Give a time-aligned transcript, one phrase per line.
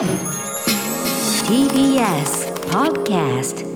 [0.00, 0.08] TBS
[2.70, 3.66] Podcast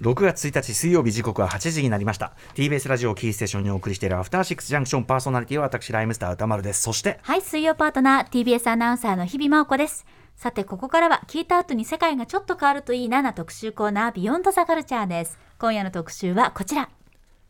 [0.00, 10.06] 6月1日水曜日時刻は8時になりました TBS ラジオキーステーションにお送りしているアフターシックスジャンクションパーソナリティは私ライムスター歌丸ですそしてはい、水曜パートナー TBS アナウンサーの日々真央子です。
[10.36, 15.40] さて、ここからは聞いた後に世界がちょっと変わるといいなな特集コーナービヨンドザカルチャーです。
[15.58, 16.88] 今夜の特集はこちら。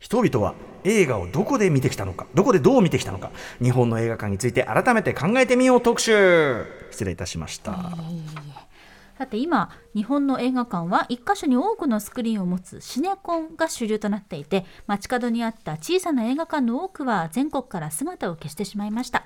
[0.01, 3.31] 人々は映画をどこで見てきたのかどこでどう見てきたのか
[3.61, 6.65] 日本の映画館について改めて考えてみよう特集。
[6.89, 7.91] 失礼いたしました。
[9.17, 19.23] さて今日本の映画館は一箇所に多くのスクリーンを持つシネコンが主流となっていて街角にあった小さな映画館の多くは全国から姿を消してしまいました。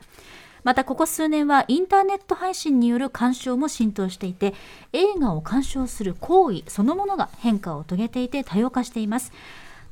[0.66, 4.54] またここ数年はインターネット配信による鑑賞も浸透していて
[4.92, 9.32] 映画を鑑賞する行為そのものが変化を遂げていて多様化しています。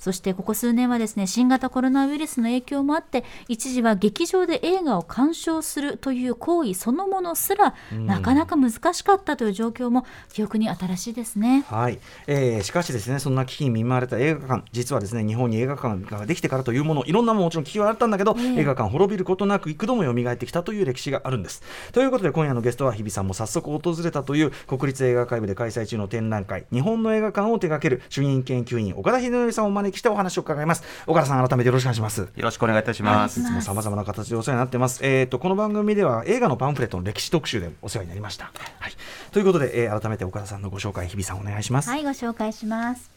[0.04, 11.64] そしてここ数年はですね新型コロナウイルスの影響もあって一時は劇場で映画を鑑賞するという行為そのものすら、なかなか難しかったという状況も記憶に新しいですね。
[11.70, 21.64] はい、えーしかしですねそんな危機に見舞われた映画館実はですね日本に映画館ができてからというものいろんなももちろん危機はあったんだけど、映画館滅びることなく幾度も蘇ってきたという歴史があるんです。
[21.94, 33.40] ということで今夜のゲストは日比さんも早速訪れたという国立映画会部で開催中の展覧会日本の映画館を手掛ける主任研究員岡田秀則さんをお招きしてお話を伺います岡田さん改めてよろしくお願いしますよろしくお願いいたします。
[33.40, 35.06] いつもさまざまな形でお世話になってます。
[35.06, 38.52] えっ、とこの番組では映画のパンフレットの歴史特集でお世話になりました。
[38.80, 38.94] はい。
[39.32, 41.90] ということで、えー改めて岡田さんのご紹介日比さんお願いします。
[41.90, 43.12] はい、ご紹介します。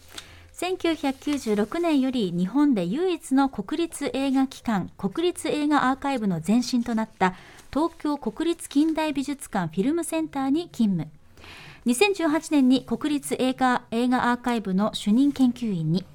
[0.54, 7.34] 1996年より日本で唯一の国立映画機関国立映画アーカイブの前身となった
[7.70, 11.10] 東京国立近代美術館フィルムセンターに勤務
[11.84, 16.06] 2018年に国立映画映画アーカイブの主任研究員に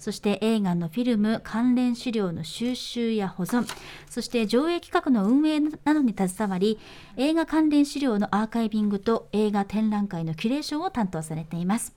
[0.00, 3.66] そして映画のフィルム関連資料の収集や保存。
[4.08, 6.78] そして上映企画の運営などに携わり
[7.16, 11.94] 映画関連資料のアーカイビングと映画展覧会のキュレーションを担当されています。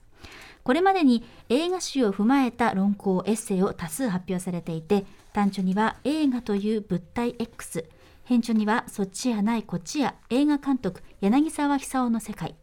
[0.62, 7.88] これまでに映画史を踏まえた論考エッセイを多数発表されていて短著には映画という物体 X
[8.24, 12.54] 編著にはそっちやないこっちや映画監督柳沢久夫の世界。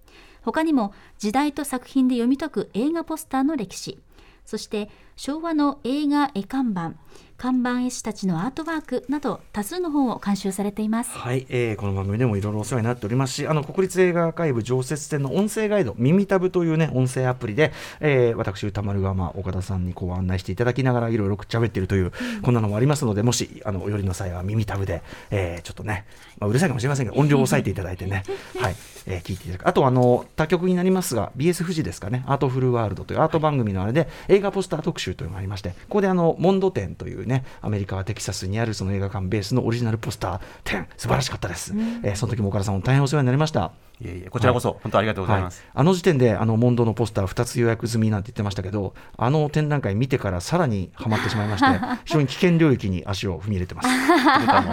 [0.43, 3.99] 他にも時代と作品で読み解く映画ポスターの歴史。
[4.45, 6.93] そして昭和の映画絵看板。
[7.41, 11.09] 看板絵師たちのアートワークなど多数の本を監修されています。
[11.09, 13.33] はい、えーこの番組でもいろいろお世話になっております。
[13.33, 22.11] し、あの国立映画アーカイブ常設展の音声ガイド、耳タブというね、音声アプリで、えー私、歌丸が、まあ、岡田さんにこう案内していただきながら、いろいろ喋っているという、
[22.43, 26.05] こんなのもありますので、もし、あの、お寄りの際は耳タブで、えーちょっとね、
[26.37, 28.21] まあ、うるさいかもしれませんが、音量を抑えていただいてね、
[28.61, 28.75] はい、
[29.07, 29.67] えー聞いていただく。
[29.67, 37.30] あと、あの、他局になりますが、BS 富士ですかね、アートフルワールドというアート番組のあれで、映画ポスター特集というのがありまして、ここで、あの、モンド展というね、
[37.61, 41.73] アメリカ、テキサスにあるその映画館ベースのオリジナルポスター展、素晴らしかったです。
[42.03, 43.71] えーその時も岡田さんも大変お世話になりました。
[44.01, 45.59] いえいえ、こちらこそ、本当ありがとうございます。
[45.61, 53.89] はいあの時点であのモンドのポスター2つ予約済みなんて言ってましたけどあの展覧会見てからさらにはまってしまいまして 非常に危険領域に足を踏み入れてます。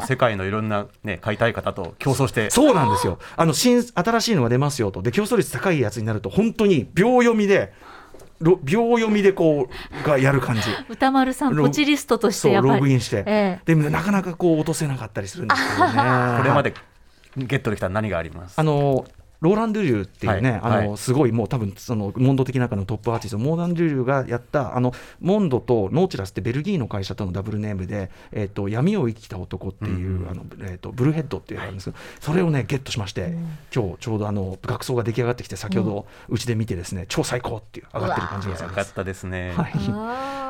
[0.06, 7.68] 世界のいろんなね、買いたい方と競争して、そうなんですよあの新新しいのが出ますよとで競争率高いやつになると本当に秒読みでろ
[8.40, 9.68] 秒読みでこ
[10.02, 10.62] うがやる感じ。
[10.88, 15.92] 歌丸さんロポチリストとしてそうやっぱりログインして、えでなかなかこう落とせなかったりするんですけどね。
[16.38, 16.74] これまで
[17.36, 18.54] ゲットできた何があります？
[18.58, 19.04] あの
[19.40, 33.36] ローラン・ドゥリューっていうね、はいあのはいすごいもう多分そのモンド的中のトップアーティストモーラン・ドゥリューがやったあのモンドとノーチラスってベルギーの会社とのダブルネームで、えっと闇を生きた男っていう、あのえっとブルーヘッドっていうのがあるんですけど、それをねゲットしまして、
[33.74, 38.62] 今日ちょうどあの学装が出来上がってきて先ほどうちで見てですね超最高っていう上がってる感じがす。
[38.62, 38.78] るんです。
[38.78, 39.52] よかったですね。
[39.56, 39.72] はい。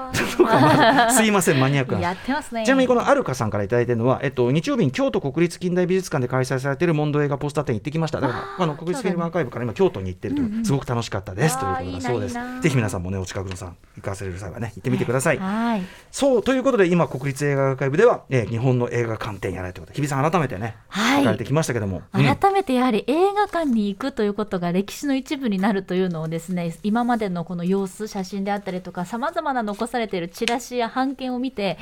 [1.12, 1.98] すいませんマニアックな。
[1.98, 2.64] ーやってますね。
[2.64, 8.20] ちなみにこのアルカさんからいただいてるのは、えっと、日曜日に京都国立近代美術館で開催されているモンド映画ポスター展行ってきました。
[8.20, 12.34] だからあの国立フィルムアーカイブから今京都に行ってるという、すごく楽しかったですということだそうです。
[12.62, 15.38] ぜひ皆さんもねお近くのさん行かせる際はね行ってみてください。
[15.38, 15.82] はい。
[16.10, 21.24] そうということで今国立映画アーカイブでは、えー日本の映画館展やられるということで日比さん改めてね、はい。
[21.24, 22.36] れてきましたけども、うん。
[22.36, 31.78] 改めてやはり映画館に行くということが歴史の一部になるというのをですね今までのこの様子写真であったりとかさまざまな残されているチラシや版権を見て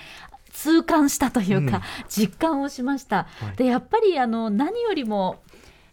[0.52, 1.82] 痛感したというか、うん。
[2.08, 3.26] 実感をしました。
[3.40, 3.56] はい。
[3.56, 5.40] でやっぱりあの何よりも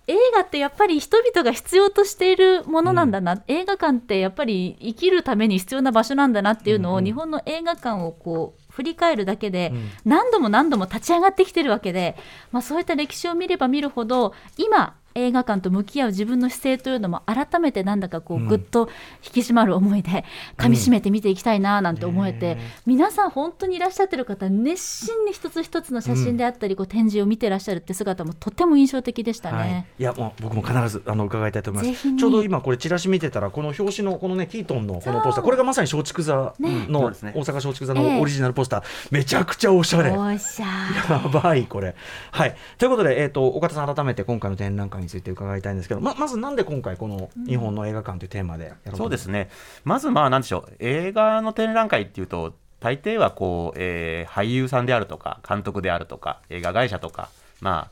[0.08, 7.06] 映画ってやっぱり人々が必要としているものなんだな、映画館ってやっぱり生きるために必要な場所なんだなっていうのを、うんうん。
[7.06, 9.90] 日本の映画館をこう振り返るだけで、うん。
[10.04, 12.18] 何度も何度も立ち上がってきてるわけで、
[12.52, 18.90] まあ、そういった歴史を見れば見るほど今映画館と向き合う自分の姿勢というのも改めてなんだかこううんぐっと
[19.24, 20.26] 引き締まる思いで
[20.58, 32.16] 噛み締めて見ていきたいななんて思えて、ね皆さん本当にいらっしゃってる方熱心に一つ一つの写真であったり、こう展示を見てらっしゃるって姿もとても印象的でしたはいね。、いやもう僕も必ずあの伺いたいと思います。
[32.16, 40.12] ちょうど今これチラシ見てたらこの表紙のこのねキートンのこのポスターこれがまさに松竹座ねの、ね大阪松竹座ええのオリジナルポスター、めちゃくちゃおしゃれ。
[40.12, 41.96] おっしゃーやばいこれ。
[42.32, 49.50] はい、ということで、えー、と岡田さん改めて今回の展覧会について伺いたいんですけどままずなんで今回この日本の映画館というテーマでそうですね、
[49.84, 57.30] まずまあなんでしょう、映画の展覧会っていうと、大抵はこう、えー俳優さんであるとか、監督であるとか、映画会社とか、
[57.62, 57.90] ま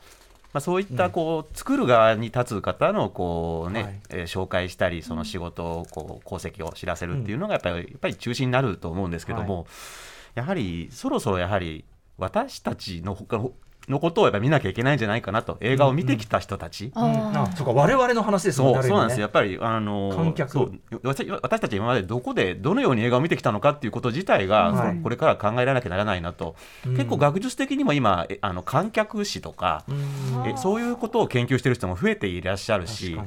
[0.52, 4.00] まあ、そういったこう、作る側に立つ方のこう、ねはい。
[4.10, 9.66] えー紹介したり、その仕事をこう功績を知らせるっていうのがやっぱり、やっぱり中心になると思うんですけども、
[10.34, 11.84] やはりそろそろやはり
[12.18, 13.52] 私たちの他の
[13.88, 16.92] のことをやっぱり見なきゃいけないんじゃないかなと、映画を見てきた人たち。
[16.94, 18.80] うんああそうか我々の話ですもんね。
[18.82, 25.00] そうそうなんですよ、やあっぱりあの観客そう私私たち今までどこでどのように映画を見てきたのかっていうこと自体が、はい。
[25.02, 26.54] これから考えられなきゃならないなと、
[26.86, 26.96] うん。
[26.96, 29.84] 結構学術的にも今、えあの観客史とか、
[30.46, 33.18] えそういうことを研究している人も増えていらっしゃるし。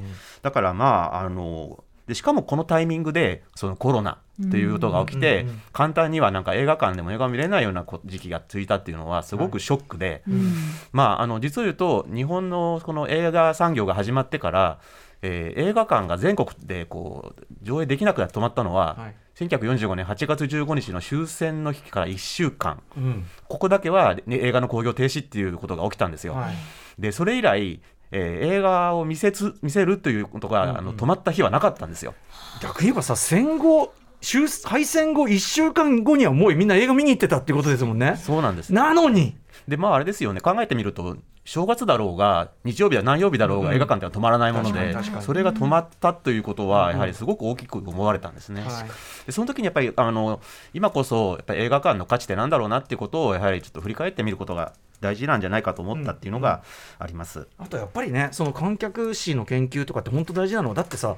[0.42, 10.22] だからまああのでしかもこのタイミングでそのコロナっていうことが起きて、うんうんうん簡単にはなんか映画館でも映画を見れないようなこ時期が続いたっていうのはすごくショックで。
[10.26, 10.54] うん。
[10.90, 14.78] まあ、あの実を言うと日本のこの映画産業が始まってから、
[15.20, 19.14] えー映画館が全国でこう上映できなくなって止まったのは、はい。
[19.34, 22.82] 1945年8月15日の終戦の日から1週間。
[22.96, 23.26] うん。
[23.48, 26.34] ここだけは、ね、映画の興行停止っていうことが起きたんですよ。
[26.34, 26.54] はい。
[26.98, 27.80] でそれ以来
[28.16, 30.78] えー映画を見せつ見せるということが、うんうん。
[30.78, 32.14] あの止まった日はなかったんですよ。
[32.62, 38.16] 逆に言えばさ戦後終敗戦後1週間後にはもうみんな映画見に行ってたってことですもんね。
[38.16, 38.72] そうなんです。
[38.72, 39.36] なのに。
[39.68, 40.40] でまああれですよね。
[40.40, 43.76] 考えてみると正月だろうが日曜日だ何曜日だろうが、うん。
[43.76, 46.92] 映画館では止まらないものでそれが止まったということは、うん。
[46.94, 48.62] やはりすごく大きく思われたんですね。
[48.62, 48.70] はい。
[49.26, 50.40] でその時にやっぱりあの
[50.72, 56.62] 今こそやっぱり映画館の価値ってなんだろうなっていうことをやはりちょっと振り返ってみることが大事なんじゃないかと思ったっていうのが
[56.98, 57.46] あります。
[57.58, 61.16] あとやっぱりねその観客史の研究とかって本当大事なのはだってさ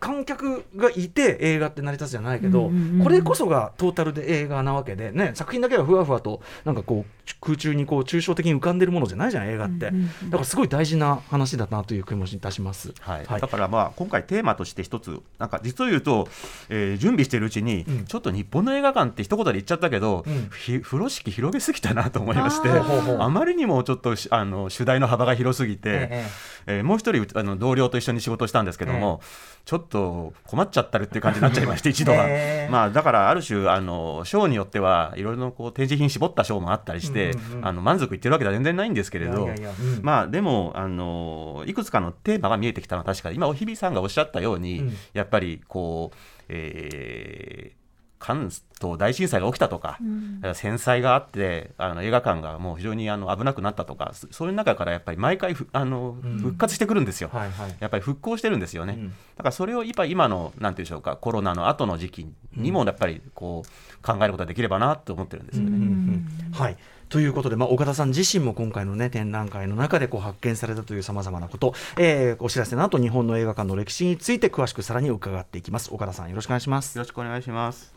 [0.00, 10.30] 観客がいて映画って成り立つじゃないけど、うんうんうんこれこそがトータルで映画なわけでね作品だけはふわふわとなんかこう空中にこう抽象的に浮かんでるものじゃないじゃん映画って、うんうんうん。
[10.30, 12.92] だからすごい大事な話だなという気もいたします。
[13.00, 13.24] はい。
[13.26, 13.40] はい。
[13.40, 16.28] だからまあ今回テーマとして一つなんか実を言うと、
[16.68, 18.04] えー準備しているうちに、うん。
[18.04, 20.50] ちょっと日本の映画館って一言で言っちゃったけど、うん。
[20.50, 26.26] ひ風呂敷広げすぎたなと思いましてあまりにもちょっとしあの主題の幅が広すぎて、え
[26.66, 29.22] えーもう一人あの同僚と一緒に仕事をしたんですけども、
[29.64, 32.70] ちょっと困っちゃったるっていう感じになっちゃいまして一度は、 ええ。
[32.70, 39.44] まあだからある種あのショーによってはいろいろなこう展示品絞ったショーもあったりして、うんうんうんあの満足いってるわけでは全然ないんですけれど。
[39.44, 40.02] いやいやいやうん。
[40.02, 44.96] まあでもあのいくつかのテーマが見えてきたのは確か今お日比さんがおっしゃったように、うん。
[45.12, 46.16] やっぱりこう、
[46.48, 47.78] えー
[48.20, 48.50] 関
[48.80, 50.40] 東大震災が起きたとか、うん。
[50.54, 56.38] 戦災があってあの映画館がもう非常にあの危なくなったとかそそういう中からやっぱり毎回ふあの、うん。
[56.38, 57.30] 復活してくるんですよ。
[57.32, 57.76] はいはい。
[57.78, 59.08] やっぱり復興してるんですよね、うん。
[59.08, 62.26] だからそれを今今のなんていうんでしょうかコロナの後の時期
[62.56, 65.76] にもやっぱりこう考えることができればなと思ってるんですよね。
[65.76, 66.07] うんうん
[66.52, 66.76] はい。
[67.08, 75.92] ということで、まあ、岡田さん自身も今回の、ね、展覧会の中でこう発見されたというさまざまなこと、えーお知らせの後日本の映画館の歴史について詳しくさらに伺っていきます。
[75.92, 76.96] 岡田さんよろしくお願いします。
[76.96, 77.94] よろしくお願いします。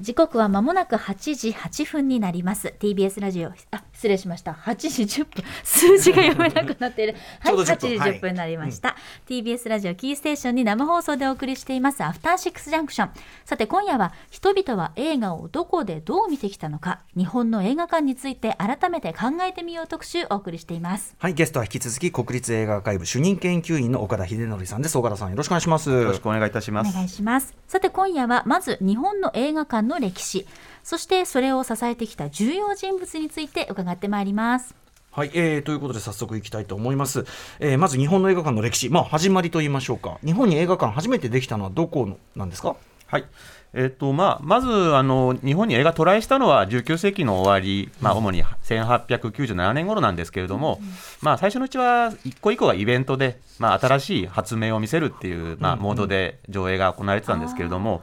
[0.00, 2.72] 時刻は間もなく8時8分になります。
[2.80, 4.52] TBS ラジオあ失礼しました。
[4.52, 5.44] 8時10分。
[5.62, 7.14] 数字が読めなくなっている。
[7.40, 7.98] はいちょうど10 8時分。
[7.98, 8.96] はい10分になりました、
[9.28, 12.02] TBS ラジオキーステーションに生放送でお送りしています。
[12.02, 13.10] アフターシックスジャンクション。
[13.44, 17.00] さて今夜は人々は映画をどこでどう見てきたのか。
[17.14, 21.14] 日本の映画館について改めて考えてみよう特集お送りしています。
[21.18, 24.96] はいゲストは引き続き国立映画アーカイブ主任研究員の岡田秀則さんです。
[24.96, 25.90] 岡田さんよろしくお願いします。
[25.90, 26.94] よろしくお願いいたしおます。
[26.94, 27.54] 願いします。
[27.68, 30.46] さて今夜はまず日本の映画館の歴史
[30.82, 34.74] そしてそれを支えてきた重要人物について伺ってまいります。
[35.12, 37.26] はい、えーということで早速いきたいと思います、
[37.58, 40.18] えーまず日本の映画館の歴史、まあ、始まりと言いましょうか。
[40.24, 42.76] 日本に映画館初めてできたのはどこのなんですか？
[43.06, 43.24] はい。
[43.72, 50.80] えっとまあ、まずあの日本に映画トライしたのは19世紀の終わり、まあ、主に1897年頃なんですけれども、
[51.22, 58.02] まあ、最初のうちは一個一個がイベントで、まあ、新しい発明を見せるっていう、まあ、モードで上映が行われてたんですけれども、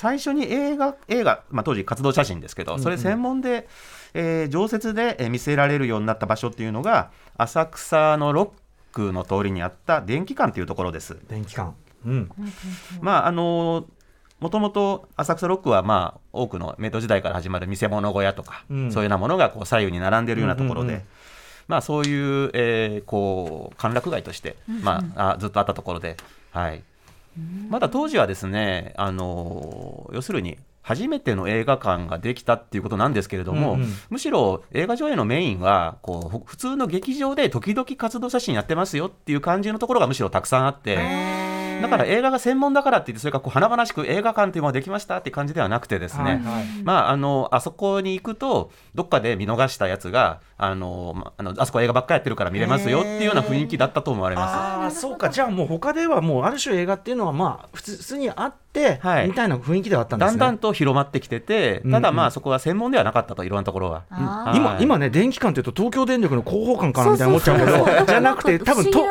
[0.00, 3.68] 最初に映画映画、まあ、当時活動写真ですけどそれ専門で、
[4.14, 8.50] えー常設でえー見せられるようになった場所っていうのが浅草のロッ
[8.94, 11.18] クの通りにあった電気館というところです。
[11.28, 11.72] 電気館。
[12.06, 12.30] うん。
[13.02, 13.84] まああの
[14.40, 18.90] もともと浅草ロックは、まあ、多くの明治時代から始まる見せ物小屋とか、うん。
[18.90, 21.02] そういうようなものがこう左右に並んでいるようなところで、うんうんうん。
[21.68, 26.16] まあ、そういう,、えーこう歓楽街として、まあ、あずっとあったところで、
[26.52, 26.82] はい、
[27.68, 41.49] まだ当時はですね、あの要するに初めての映画館ができたっていうことなんですけれども、うんうんむしろ映画上映のメインはこうほ普通の劇場で時々活動写真やってますよっていう感じのところがむしろたくさんあって。
[41.80, 46.64] だから映画が専門だからって言ってそれがこう華々しく映画館というものができましたって感じではなくてですね、はいはい。
[46.82, 54.54] まあ、あのあそこに行くとどっかで見逃したやつがあの、まあのあそこ映画ばっかりやってるから見れますよっていうような雰囲気だったと思われます。
[54.54, 55.30] ああそうか。
[55.30, 59.28] じゃあもう他ではもうある種映画っていうのはまあ普通普通にあって、はい。
[59.28, 60.38] みたいな雰囲気ではあったんですね。
[60.38, 64.04] だんだんと広まってきてて、ただまあそこは専門ではなかったと、いろんなところは。
[64.10, 64.56] あはい。
[64.56, 67.98] 今今ね電気館というと東京電力の広報館かなみたいな思っちゃうけそうそうそう。
[68.00, 69.06] どじゃなくて多分と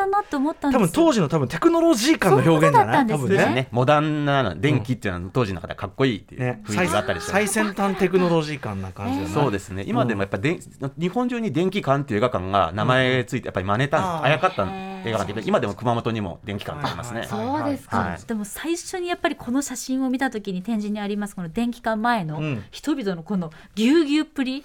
[0.60, 3.06] 多分当時の多分テクノロジー感の表現じゃない？
[3.06, 3.68] 多分ね。
[3.70, 6.62] モダンな電気っていうのは当時の中でかっこいいっていうね。
[6.64, 10.58] 雰囲気があったりして、最先端テクノロジー感な感じだなそうですね、今でもやっぱで、
[10.98, 14.66] 日本中に電気館っていう映画館が名前ついて、やっぱり真似た、あやかった
[15.04, 17.26] 映画館って、今でも熊本にも電気館ってありますね。
[17.28, 18.26] そうですか、はい。
[18.26, 22.64] でも最初にやっぱりこの写真を見た時に展示にありますこの電気館前のうん。
[22.70, 24.64] 人々のこのぎゅうぎゅうっぷり。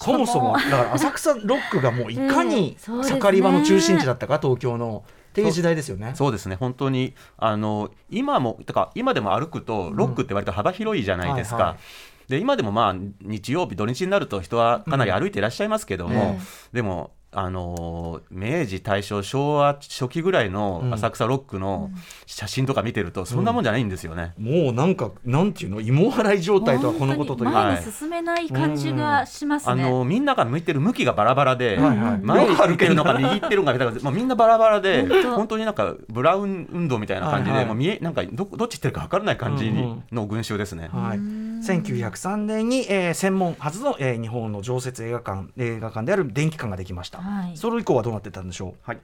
[0.00, 5.04] そもそもだから浅草ロックがもういかに盛り場の中心地だったか東京の。
[5.30, 6.12] っていう時代ですよね。
[6.16, 6.56] そうですね。
[6.56, 11.56] 本当にあの今もとか今でも歩くとロックって割と幅広いじゃないですか。
[11.56, 12.30] はいはい。
[12.30, 16.40] で今でもまあ日曜日土日になると人はかなり歩いていらっしゃいますけども、
[16.72, 21.90] でもあの明治大正昭和初期ぐらいの浅草ロックの
[22.26, 24.34] 写真とか見てるとそんなもんじゃないんですよね。
[24.38, 27.44] もうなんかなんていうの芋洗い状態とはこのことと。
[27.44, 32.18] いう前に進めない感じがしますあね、のみんなが向いてる向きがバラバラで、はいはい。
[32.18, 35.54] 前に歩けるのか右行ってるのかみたいな、まあ、みんなバラバラで本当。
[35.58, 37.66] になんかブラウン運動みたいな感じで、はいはい。
[37.66, 39.72] もう見えなんかどどっち行ってるか分からない感じ
[40.12, 40.88] の群衆ですね。
[40.92, 47.56] はい、1903年に、えー専門初の、えー日本の常設映画館映画館である電気館ができました、はい。
[47.56, 48.98] それ以降はどうなってたんでしょはい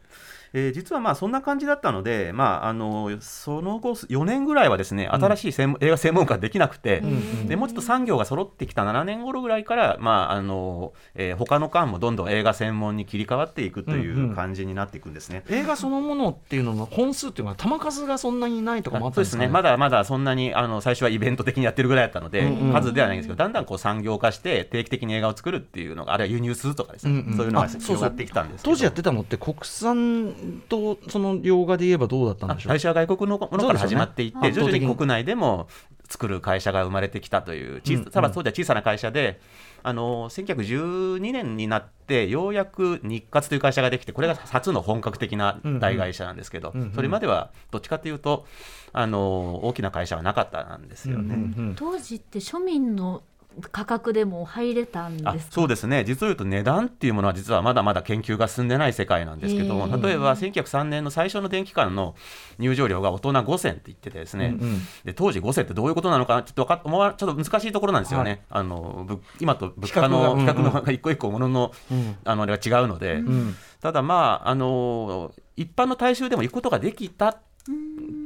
[0.53, 7.03] えー実はまあそんな感じだったので、まあ、あのその後4年ぐらいはですね新しい専門、映画専門家ができなくて、
[7.47, 14.33] でもうちょっと産業が揃ってきた7年頃ぐらいから、まああのえー他の館もどんどん映画専門に切り替わっていくというんうん。
[14.33, 15.43] う感じになっていくんですね。
[15.49, 23.21] う映画そのものっていうのの本数っていうのは球数がそんなにないとかもあったんでか、ね、そうですすね、まだまだそんなにあの最初はイベント的にやってるぐらいだったので、うんうん数ではないん。
[23.21, 27.37] ですけど、だんだんこう産業化して、定期的に映画を作るっていうのが、あるいは輸入するとかですね、うんうん。
[27.37, 28.73] そういうのが広がってきたんですけど。
[28.73, 30.35] 当時やってたのって国産
[30.69, 32.71] とその洋画で言えばどうだったんあでしょう？
[32.71, 34.53] 最初は外国のものから始まっていって、ね。
[34.53, 35.69] 徐々に国内でも
[36.09, 39.41] 作る会社が生まれてきたという、小さただ当時は小さな会社で、
[39.83, 48.45] あの1912年になって、ようやく日活という会社ができて、これが初の本格的な大会社なんですけど、うんうんそれまではどっちかというと、
[48.93, 51.35] あの大きな会社はなかったんですよね。
[51.35, 51.75] うんうんうん。
[51.77, 53.23] 当時って庶民の
[53.73, 56.05] 価格でも入れたんですそうですね。
[56.05, 62.15] 実を言うと値段っていうものは実はまだまだ研究が進んでない世界なんですけども、例えば1903年の最初の電気館の
[62.59, 64.81] 入場料が大人5銭って言っててですね、うんうん。
[65.05, 68.41] で当時5銭ってどういうことなのかなちょっとわか思わちょっと難しいところなんですよね、はい。
[68.51, 72.17] あのぶ今と物価の比較が比較の一個一個ものの,、うん。
[72.25, 73.57] あのあれが違うので、うん。
[73.81, 77.37] ただまああの一般の大衆でも行くことができた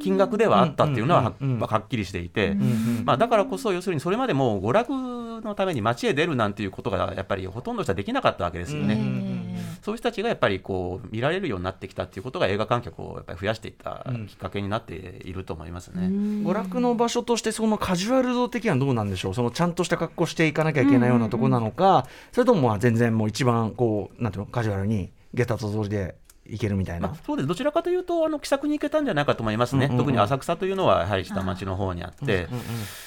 [0.03, 2.51] 金額ではあったっていうのはは,、っきりしていて。
[2.51, 8.95] うんうんまあ、だからこそ、要するにそれまでも娯楽のために街へ出るなんていうことが、やっぱりほとんどの人はできなかったわけですよね。
[8.95, 9.35] うん
[9.83, 16.07] そういう人たちがやっぱりこう見られるようになってきたっていうことが映画観客をやっぱり増やしていったうんきっかけになっていると思いますね。
[16.07, 19.35] 娯楽の場所としてそのカジュアル度的にはどうなんでしょう？
[19.35, 26.15] そのちゃんとした格好していかなきゃいけないようなところなのか、それともまあ全然もう一番こうなんていうのカジュアルに下駄と通りで
[26.47, 27.47] いけるみたいな、まあ、そうです。
[27.47, 30.05] どちらかというとあの気さくに行けたんじゃないかと思いますね、うんうんうん。
[30.05, 32.63] 特に浅草というのはやはり下町の方にあって、うんうん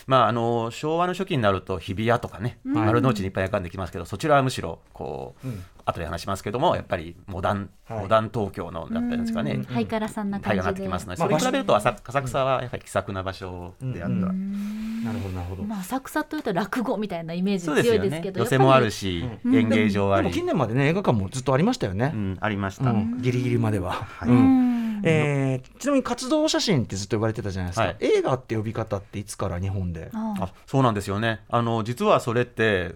[0.08, 2.74] まあ、あの昭和の初期になると日比谷とかね、ん。
[2.74, 8.00] 丸の内にいっぱい映画館できますけどそちらはむしろこう、うん後で話しますけどもやっぱりモダン、はい。
[8.02, 10.70] モダン東京のだったりですかね、ハイカラさんな感じで。
[10.70, 14.16] ってきますので、まあそれに比べると浅浅草はやはり気さくな場所であった。
[14.16, 18.00] なるほどなるほど、まあ、浅草というと落語みたいなイメージそうですよね。
[18.00, 18.32] 強いですけ。
[18.32, 19.56] ど寄せもあるしし、うん。
[19.56, 20.24] 演芸場あり。
[20.24, 22.90] でも、近年までね映画館もずっとありましたよね、うん、ありました。
[22.90, 23.22] うん。
[23.22, 24.30] ギリギリまでは、はい。
[24.30, 25.02] うん。
[25.04, 27.96] えーちなみに活動写真ってずっと呼ばれてたじゃないですか、はい。
[28.00, 30.10] 映画って呼び方っていつから日本で？
[30.14, 31.40] あそうなんですよね。
[31.50, 32.96] あの実はそれって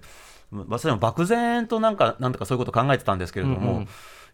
[0.52, 3.88] 私も漠然となんかなんとかそういうこと考えてたんですけれども、うんうん。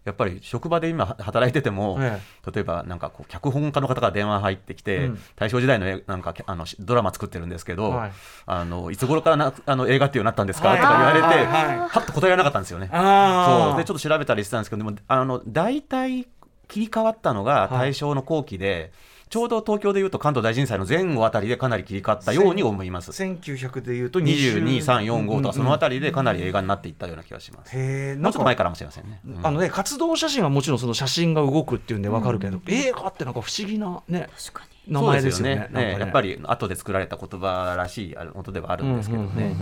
[0.06, 2.20] やっぱり職場で今働いてても、え
[2.54, 5.20] 例えばなんかこう脚本家の方から電話入ってきて、うん。
[5.36, 8.12] 大正時代のえなんかあのドラマ作ってるんですけど、はい。
[8.46, 10.80] あのいつ頃からなあの映画っていうようになったんですか、はい。
[10.80, 11.46] とか言われて、はい。
[11.46, 11.78] はい。
[11.90, 12.90] はっと答えられなかったんですよね。
[12.92, 13.78] あそう。
[13.78, 16.28] でちょっと調べたりしてたんですけどでもあの大体
[16.68, 18.92] 切り替わったのが大正の後期で、
[19.30, 23.12] ちょうど東京でいうと関東大震災の前後あたりでかなり切り替わったように思います。
[23.12, 27.78] 1900でいうと22、3、4、5とかそのありたりでかなり映画になっていったような気がします。
[27.78, 29.20] へえもうちょっと前からもしれませんね。
[29.26, 29.46] うん。
[29.46, 34.94] あのね活動写真はもちろんその写真が動くっていうんでわかるけど、映画ってなんか不思議なね確かに。
[34.94, 35.70] 名前ですよね。
[35.74, 35.98] そうね。
[36.00, 39.56] やっぱり後で作られた言葉らしいあのことではあるんですけどね。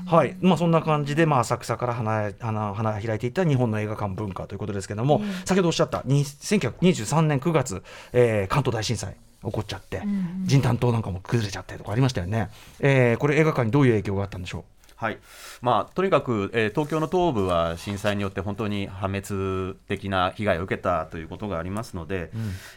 [0.00, 0.36] うんうんうんうんはい。
[0.40, 9.14] まあ、そんな感じで、まあ、浅草から花花花開いていった日本の映画館文化ということですけども、先ほどおっしゃったに1923年9月、えー関東大震災
[9.44, 10.02] 起こっちゃって、
[10.44, 14.64] 人担当なんかも崩れちゃってとかありましたよね、えーこれ映画館にどういう影響があったんでしょ
[14.96, 15.18] はい。
[15.62, 22.30] まあ、とにかく、えー東京の東部は震災によって本当に破滅的な被害を受けたということがありますので、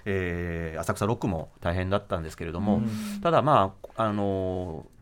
[0.06, 2.82] えー浅草6区も大変だったんですけれども、
[3.22, 4.94] ただ、まああのー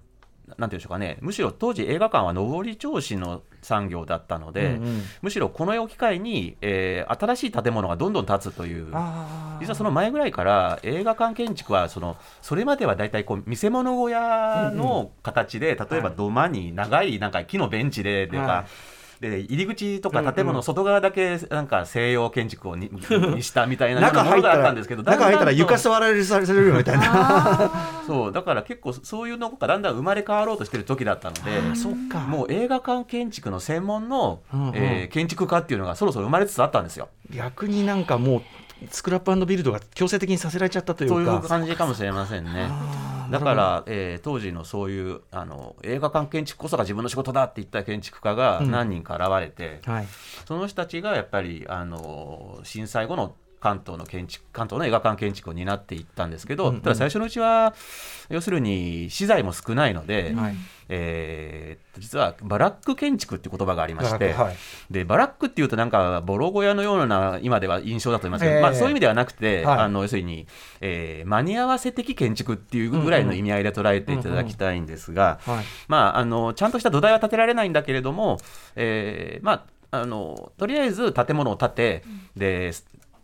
[0.57, 5.01] なんていうんでしょうかね、むしろ当時、映画館は上り調子の産業だったので、うんうん。
[5.21, 8.87] むしろこの機会に、えー新しい建物がどんどん建つという。
[9.59, 18.65] 実はその前ぐらいから映画館建築はそのそれまではだいたいこう見せ物小屋の形で、例えば土間に長いなんか木のベンチでとか、は
[19.21, 22.89] で入り口とか建物の外側だけなんか西洋建築をに
[23.35, 27.71] にしたみたいな中入ったものがあったらんですけど中入ったら床座られるされるよみたいな
[28.07, 31.75] そうだから結構そういうのがだんだん生まれ変わろうとしてる時だったので。
[31.75, 37.09] そっかもう映画館建築の専門の、うんうんえー建築家っていうのがそろそろ生まれつつあったんですよ。
[37.29, 38.41] 逆になんかもう
[38.89, 42.69] スクラップビルドが強制的にさせられちゃったというそういうか感じかもしれませんね。
[43.31, 48.71] だから、えー当時のそういうあの映画館建築こそが自分の仕事だって言った建築家がうん。
[48.71, 50.07] 何人か現れて、はい。
[50.45, 56.81] その人たちがやっぱりあの震災後の関東の建築関東の映画館建築を担っていったんですけど、うんうん。
[56.81, 57.75] ただ最初のうちは
[58.29, 60.55] 要するに資材も少ないので、はい。
[60.89, 64.55] えー実はバラック建築っていう言葉がありまして、はい。
[64.89, 69.79] でバラックっていうとなんかボロ小屋のような今では印象だと思いますけど、ええまあ、そういう意味ではなくて、はい。
[69.79, 70.47] あの要するに、
[70.79, 75.65] えー間に合わせ的建築っていうぐらいの意味合いで捉えていただきたいんですが、はい。
[75.87, 78.37] まあ、あのちゃんとした土台は建てられないんだけれども、
[78.75, 82.03] えーまあ、あのとりあえず建物を建て
[82.35, 82.71] で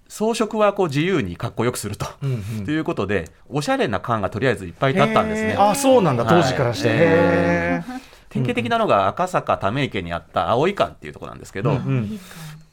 [0.08, 2.06] 装飾はこう自由にかっこよくすると。
[2.22, 2.66] うんうん。
[2.66, 5.56] ということでおしゃれな館がとりあえずいっぱい建ったんですね。
[5.58, 6.26] あそうなんだ。
[6.26, 7.82] 当時からして、
[8.30, 12.20] 典型的なのが赤坂ため池にあった葵館っていうところなんですけど、うんうん。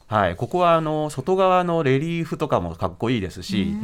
[0.07, 3.75] はい、ここはあの外側のレリーフとかもかっこいいですし、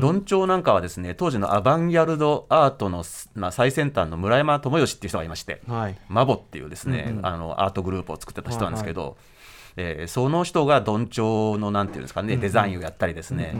[0.00, 5.98] どんちょうなんかはですね当時のアバンギャルドアートの、まあ、最先端の村山智義っていう人がいまして、はい。
[6.08, 7.26] マボっていうですね、うんうん。
[7.26, 9.18] あのアートグループを作ってた人なんですけど、
[9.76, 13.54] えーその人がどんちょうのなんていうんですかね、デザインをやったりですね、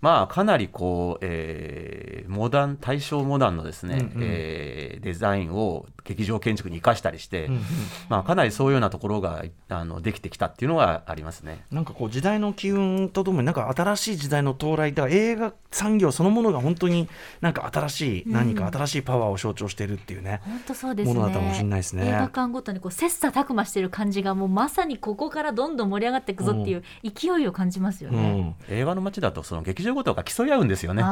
[0.00, 4.28] まあかなりこう、えーモダン大正モダンのですね、うんうん。
[4.28, 7.62] えーデザインを劇場建築に生かしたりして、うんうん
[8.08, 11.64] まあかなりそういうようなところがあのできてきたっていうのがありますね。
[11.70, 17.08] なんかこう時代の機運とともになんか新しい時代の到来だから映画産業そのものが本当に
[17.40, 21.14] なんか新しい何か新しいパワーを象徴しているっていうね、本当そうですね。
[21.14, 28.40] ものだったかもしれないですね映画館ごとにこう切磋琢磨してる感じがもうまさにここからどんどん盛り上がっていくぞっていう勢いを感じますようね。
[28.40, 31.02] ん映画の街だとその劇場ごとが競い合うんですよね。
[31.02, 31.08] だ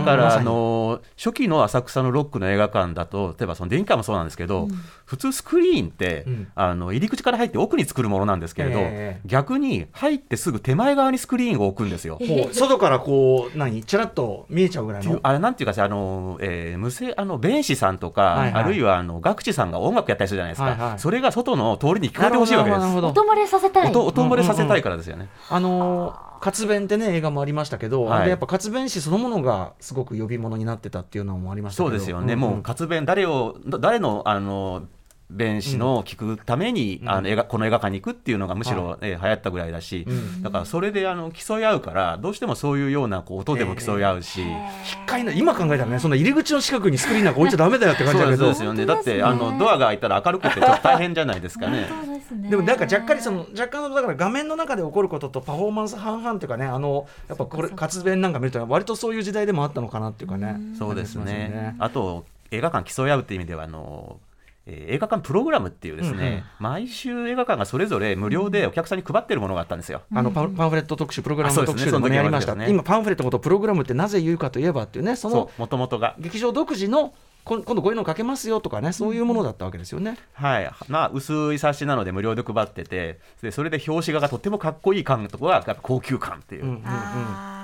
[0.00, 4.68] から、あの初期の浅草のロックの映画館だと例えばその電気館もそうなんですけど、
[5.04, 6.48] 普通スクリーンって、うん。
[6.54, 12.18] あの入り口から入って奥に作るものなんですけれど、ええ逆に入ってすぐ手前側にスクリーンを置くんですよ。
[12.18, 15.20] こう外からこう何ちらっと見えちゃうぐらいの？
[15.22, 18.62] あれなんていうかあの、えー、無声あの弁士さんとか、はいはい。
[18.64, 20.98] あるいはあの楽地さんが音楽やったりするじゃないですか、はいはい。
[20.98, 22.82] それが外の通りに聞こえてほしいわけです。
[22.82, 23.90] 音漏れさせたい。
[23.90, 28.28] 音音漏れさせたいからですよね、あのー活弁ってね映画もありましたけど、はい。
[28.28, 31.90] やっぱ活弁師そのものがすごく呼び物になってたっていうのもありましたけど。
[31.90, 34.88] そうですよね、んんもう活弁誰をだ誰のあの
[35.32, 44.42] 弁士の聞くために、うんあの映画この映画館に行くっていうのがむしろ、はえー流行ったぐらいだし、うんだからそれであの競い合うからどうしてもそういうようなこう音でも競い合うし。
[44.42, 48.86] 一回ね今考えたらねそんな入り口の近くにスクリーンなんか置いちゃダメだよって感じだけどですそうですよね。
[48.86, 51.88] だって、あのドアが開いたら明るくてちょっと大変じゃないですかね。
[51.88, 61.76] そうですねでもなんか若干その若干のだから画面の中で起こることとパフォーマンス半々っていうかねあのやっぱこれ活弁なんか見ると割とそういう時代でもあったのかなっていうかねそうです感じしますよね。
[61.78, 64.18] あと映画館競い合うっていう意味ではあの。
[64.66, 70.02] えー映画館プログラムっていうですね、毎週映画館がそれぞれ無料でお客さんに配ってるものがあったんですよ。
[70.14, 72.68] あのパンパンフレット特集プログラム特集でもやりました、ね。
[72.70, 76.14] 今パンフレットのことをプログラムってなぜ言うかといえばっていうねそのもともとが。
[76.18, 80.16] 劇場独自の今度こういうのかけますよとかねそういうものだったわけですよね。
[80.34, 86.64] はい、まあ薄い冊子なので無料で配ってて、でそれで表紙画がとってもかっこいい感とかはやっぱ高級感っていう。
[86.64, 87.61] うんうんうん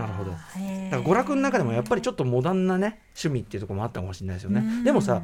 [0.00, 0.30] なるほど。
[0.30, 0.42] だか
[0.96, 4.84] ら娯楽の中でもやっぱりちょっとモダンなね趣味っていうところもあったかもしれないですよね、うん。
[4.84, 5.22] でもさ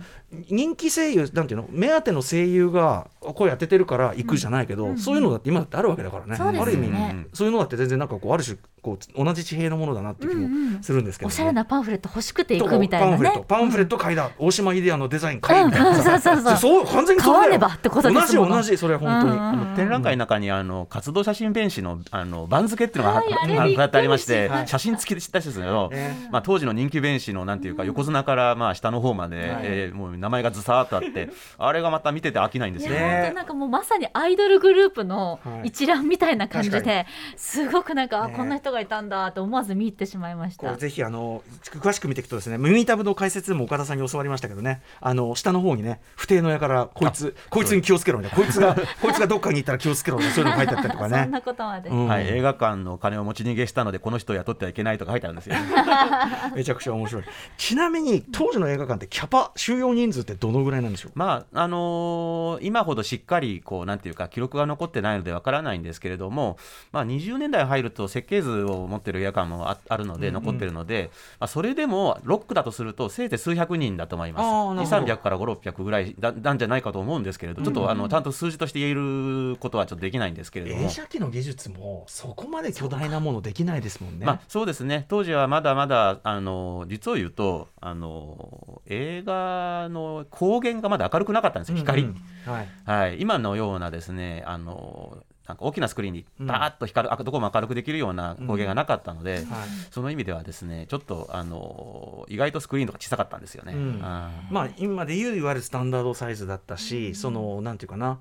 [0.50, 6.60] 人気声優なんていうの目当ての声優が声当ててるから行くじゃないけど、そういうのだって今だってあるわけだからね、ね。
[6.60, 11.32] ある意味、うんそういうのだって全然なんかこうある種こう同じ地平のものだなっていう気もするんですけど、ね。
[11.34, 13.44] おしゃれなパンフレット欲しくて行とくみたいなパンフレットね。
[13.48, 15.78] パンフレット買いだ、大島イデアのデザイン買いみた。
[15.78, 16.56] いな、うんそうそうそう。
[16.56, 19.76] そう完全に買わねばってことですもの同じ同じそれは本当に、うんうんうん。
[19.76, 29.46] 展覧会の中にあの活動写真弁士のあの番付っていうのがはいあれあびってありまししてました写真付きで知ったんですけど、ねまあ、当時の人気弁士のなんていうか横綱からまあ下の方まで、はい。
[29.64, 32.92] えーもう名前がずさーっとあってあれがまた見てて飽きないんですよ。
[32.92, 33.09] いやね。
[33.09, 35.68] ね本当なんかもうまさにアイドルグループのはい。
[35.68, 40.66] 一覧みたいな感じで、すごくなんか、こんな人がいたんだと思わず見入ってしまいました。
[40.66, 40.79] これ。
[40.79, 44.83] ぜひあの詳しく見ていくとですね耳タブの解説でも岡田さんに教わりましたけどね。
[45.00, 51.22] あの下の方にね不定の矢からこいつこいつに気をつけろみたいなこいつが こいつがどっかに行ったら気をつけろみたいなそういうの書いてあったりとかね。
[51.22, 51.90] そんなことまで。
[51.90, 55.56] うんはい、映画館の金を持ち逃げしたのでこの人を雇ってはいけないとか書いてあるんですよ。
[56.54, 57.24] めちゃくちゃ面白い
[57.56, 61.12] ちなみに当時の映画館ってキャパ収容人数ってどのぐらいなんでしょう？
[61.14, 66.59] まああのー今ほどしっかりこうなんていうか記録が残ってないのでわからないんですけれども、
[66.92, 80.88] まあ、20年代入ると設計図を持ってる映画館もああるので残ってるので、まあ、それでもロックだとするとせいぜい数百人だと思いますほど2300から5600ぐらいだなんじゃないかと思うんですけれどちょっとあのちゃんと数字として言えることはちょっとできないんですけれども映。
[80.90, 84.26] 写機の技術もそこまで巨大なものできないですもんね。
[84.26, 85.07] まあ、そうですね。
[85.09, 92.09] 当時はまだまだあの実を言うとあの映画の光源がまだ明るくなかったんですよ光、うん
[92.46, 92.53] うん。
[92.53, 92.68] はい。
[92.85, 99.44] はい、今のようなですねあのなんか大きなスクリーンにバーッと光る、あどこも明るくできるような光源がなかったので、はい。
[99.90, 103.72] その意味ではですねちょっとあの意外とスクリーンとか小さかったんですよね。
[103.75, 104.01] うん。
[104.03, 104.53] あー。
[104.53, 108.18] まあ今で言ういわゆるスタンダードサイズだったし、そのなんていうかな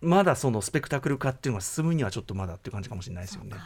[0.00, 3.56] まだそのスペクタクル化っていうのが進むにはちょっとまだっていう感じかもしれないですよね。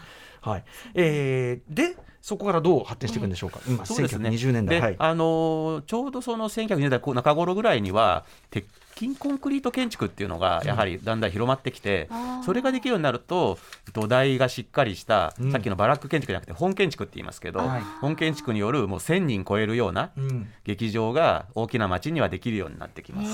[0.43, 0.65] はい。
[0.95, 4.31] えーでそこからどう発展していくんでしょうか、今そうですね。
[4.31, 8.65] 1920年代、ではい、あのーちょうどその1920年代中頃ぐらいには鉄
[8.97, 12.09] 筋コンクリート建築っていうのがやはりだんだん広まってきて、
[12.45, 13.59] それができるようになると
[13.93, 15.53] 土台がしっかりした、うん。
[15.53, 17.83] さっきのバラック建築じゃなくて本建築って言いますけど、はい。
[18.01, 20.49] 本建築によるもう1000人超えるようなうん。
[20.65, 23.31] 劇場が大きな町にはできるようになってきます。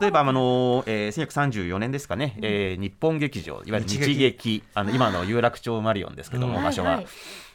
[0.00, 6.64] 例えば、あのえー、1934年ですかね、えー日本劇場、いわゆる日劇、あの今の有楽町マリオンですけども、うん。
[6.64, 7.02] 場所は、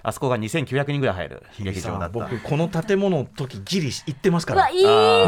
[0.04, 2.10] あそこが2900人ぐらい入る劇場だった。
[2.10, 4.70] 僕この建物の時ギリ行ってますから。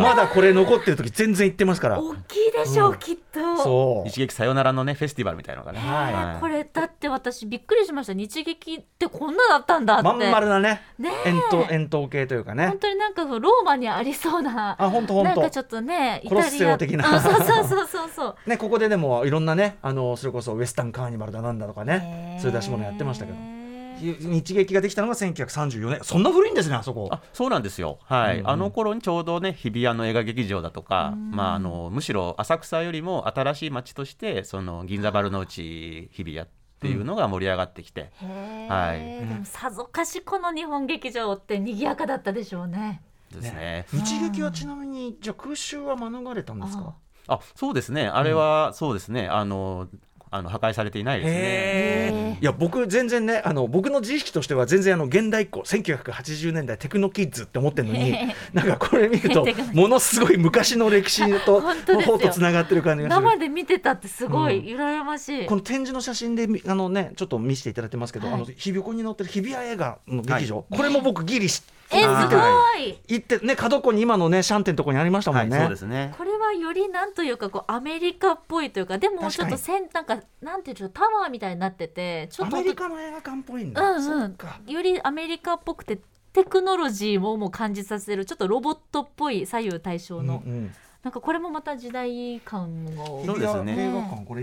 [0.02, 2.00] まだこれ残ってる時全然行ってますから。
[2.00, 2.98] 大きいでしょう、うん。
[3.00, 3.58] きっと。
[3.58, 4.10] そう。
[4.10, 8.14] 一撃さよならのねフェスティバルみたいなのがね、これだって私びっくりしました。
[8.14, 10.04] 日劇ってこんなだったんだって。
[10.04, 10.82] まん丸なね。
[10.98, 11.30] ねえ。
[11.30, 12.68] 円筒円筒形というかね。
[12.68, 14.76] 本当になんかローマにありそうな。
[14.80, 15.30] あ本当本当。
[15.30, 17.16] なんかちょっとねイコロッタリアセオ的な。
[17.16, 18.36] あそうそうそうそうそう。
[18.50, 22.38] ね、ここででもいろんなねあのそれこそウエスタンカーニバルだなんだとかね。
[22.40, 23.59] そういう出し物やってましたけど
[24.00, 26.00] 日劇ができたのが1934年。
[26.04, 27.10] そんな古いんですねあそこ。
[27.12, 28.36] あそうなんですよ、はい。
[28.36, 28.50] うんうん。
[28.50, 36.48] あの頃にちょうどね日比谷の映画劇場だとか、まあ、あのむしろ浅草よりも新しい街としてその銀座丸の内日比谷っ
[36.80, 38.88] ていうのが盛り上がってきて、へー。
[38.88, 39.28] はい。
[39.28, 43.02] でもさぞかしこの日本劇場って賑やかだったでしょうね。
[43.32, 43.86] ですね。
[43.92, 46.96] 日劇はちなみにじゃあ空襲は免れたんですか？
[47.28, 48.08] あそうですね。
[48.08, 49.88] あれはそうですね、あの
[50.32, 52.38] あの破壊されていないですね。
[52.40, 58.16] いや僕全然ねあの僕の自意識としては全然あの現代っ子1980年代テクノキッズって思ってるのに
[58.54, 62.18] なんかこれ見ると ものすごい昔の歴史と 本当ですよ。
[62.18, 63.28] 方とつながってる感じがする。
[63.28, 68.36] 生で見てたってすごい羨ましい、この展示の写真でみあのねちょっと見せていただいてますけど、はい。
[68.36, 72.38] あの日横に載ってる日比谷映画の劇場、これも僕ギリしえすご
[72.78, 73.00] い。
[73.08, 76.14] 行ってね角っこに今のねシャンテンのとこにありましたもはい、んね、そうですね。
[76.18, 86.00] これはよりなんというかこうアメリカっぽいというかでもちょっとせんなんかなんていうのタワーみたいになっててちょっとアメリカの映画館っぽいんだ、うんそうんよりアメリカっぽくて
[86.34, 90.76] テクノロジーももう感じさせるちょっとロボットっぽい左右対称の、うんうん。
[91.04, 93.24] なんかこれもまた時代感を。
[93.26, 93.90] そうですね。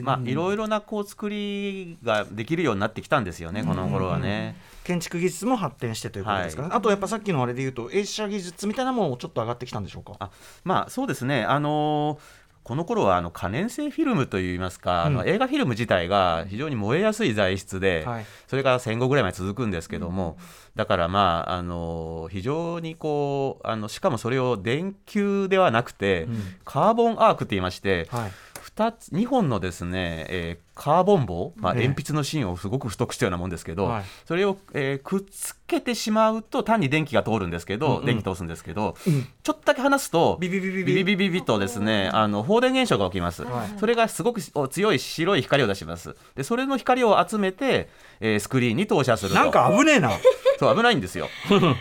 [0.03, 4.57] まあ、いろいろろなこう作りができるようになってきたんですよね、この頃はね。
[4.87, 10.13] 建築技術も発展してということですから、あとやっぱさっきのあれで言うと映写技術みたいなものもちょっと上がってきたんでしょうか？
[10.21, 10.31] あ
[10.63, 18.27] まあそうですね、あのーこの頃はあの可燃性フィルムといいますか、あのうん映画フィルム自体が非常に燃えやすい材質で、はい。
[18.49, 20.37] それが戦後ぐらいまで続くんですけども、
[20.75, 26.37] だからまあ、あのー非常にこうあのしかもそれを電球ではなくて、ん。
[26.65, 28.33] カーボンアークって言いまして、はい。
[28.77, 31.89] 2つ2本のですね、えーカーボン棒、まあ、ええ。
[31.89, 34.05] 鉛筆の芯をすごく太くしたようなもんですけど、はい。
[34.27, 37.99] それを、えーくっつけてしまうと単に電気が通るんですけど、うん。
[38.01, 39.27] うん電気通すんですけど、うん。
[39.43, 47.89] ちょっとだけ離すとビビビビビビビビとですねあの放電現象が起きます、はいそれがすごくお強い白い光を出しますでそれの光を集めて、
[48.21, 50.11] えースクリーンに投射するとなんか危ねえな
[50.59, 51.29] そう危ないんですよ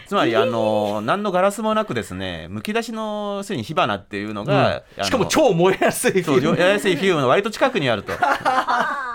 [0.07, 8.13] つまりあの何のガラスもなくですねむき出しのすでに火花っていうのが、あのしかも超燃えやすいそうフィルムややすいフィルムの割と近くにあると。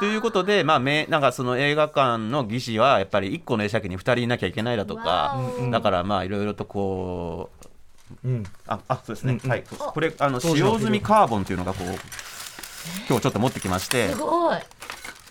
[0.01, 5.37] ということで、まあ、めなんかその映画館の技師はやっぱり1個の映写機に2人いなきゃいけないだとか
[5.71, 7.51] だからまあいろいろとこ
[8.25, 8.45] ううん。
[8.67, 9.51] ああそうですね、うんうん。
[9.51, 9.65] はい。
[9.69, 11.87] これあの使用済みカーボンというのがこう
[13.09, 14.09] 今日ちょっと持ってきまして。
[14.11, 14.59] すごい。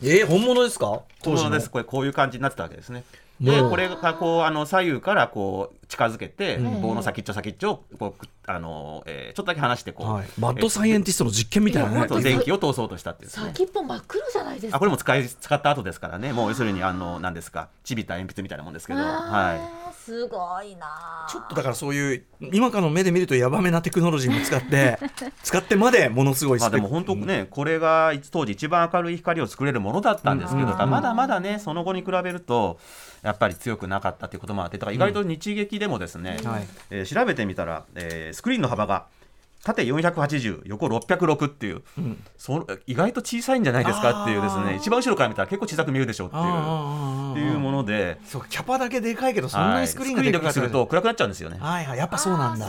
[0.01, 1.01] えー本物ですか？
[1.21, 1.69] 本物です。
[1.69, 3.03] これこういう感じになってたわけですね。
[3.41, 6.81] でこれがこうあの左右からこう近づけて、うん。
[6.81, 12.21] 棒の先っちょ先っちょをこうあの、えーちょっとだけ離してこう、はい、マッドサイエンティストの実験みたいなね。
[12.21, 13.33] 電気を通そうとしたっていうね。
[13.33, 14.77] 先っぽ真っ黒じゃないですか。
[14.77, 21.27] あこれも使い使った後ですからね、もう要するにあの何ですか、ちびった鉛筆みたいなもんですけど、はあーすごいな。
[21.29, 24.97] ちょっとだからそういう今からの目で見るとヤバめなテクノロジーも使って
[25.43, 26.59] 使ってまでものすごいい。
[26.59, 26.87] まあスペック。
[26.87, 32.79] でも本当ね、これが当時一番明るい光を作れるものだったんですけど、まだまだねその後に比べると
[33.21, 36.67] やっぱり強くなかったということもあって、だから意外と日劇でもですね、はい。
[36.89, 39.05] えー調べてみたら、えースクリーンの幅が
[39.73, 42.23] 縦480横606っていう、ん。
[42.37, 46.43] そ意外と小さいんじゃないですかっていうですね一番後ろから見たら結構小さく見えるでしょうっていう。
[47.31, 48.17] っていうもので。
[48.25, 51.57] そうかキャパだけでかいけどそんなはいにスクリーンがでかかったスクリーンだけすると暗くなっちゃうんですよね。
[51.59, 52.67] はいはいやっぱそうなんだ。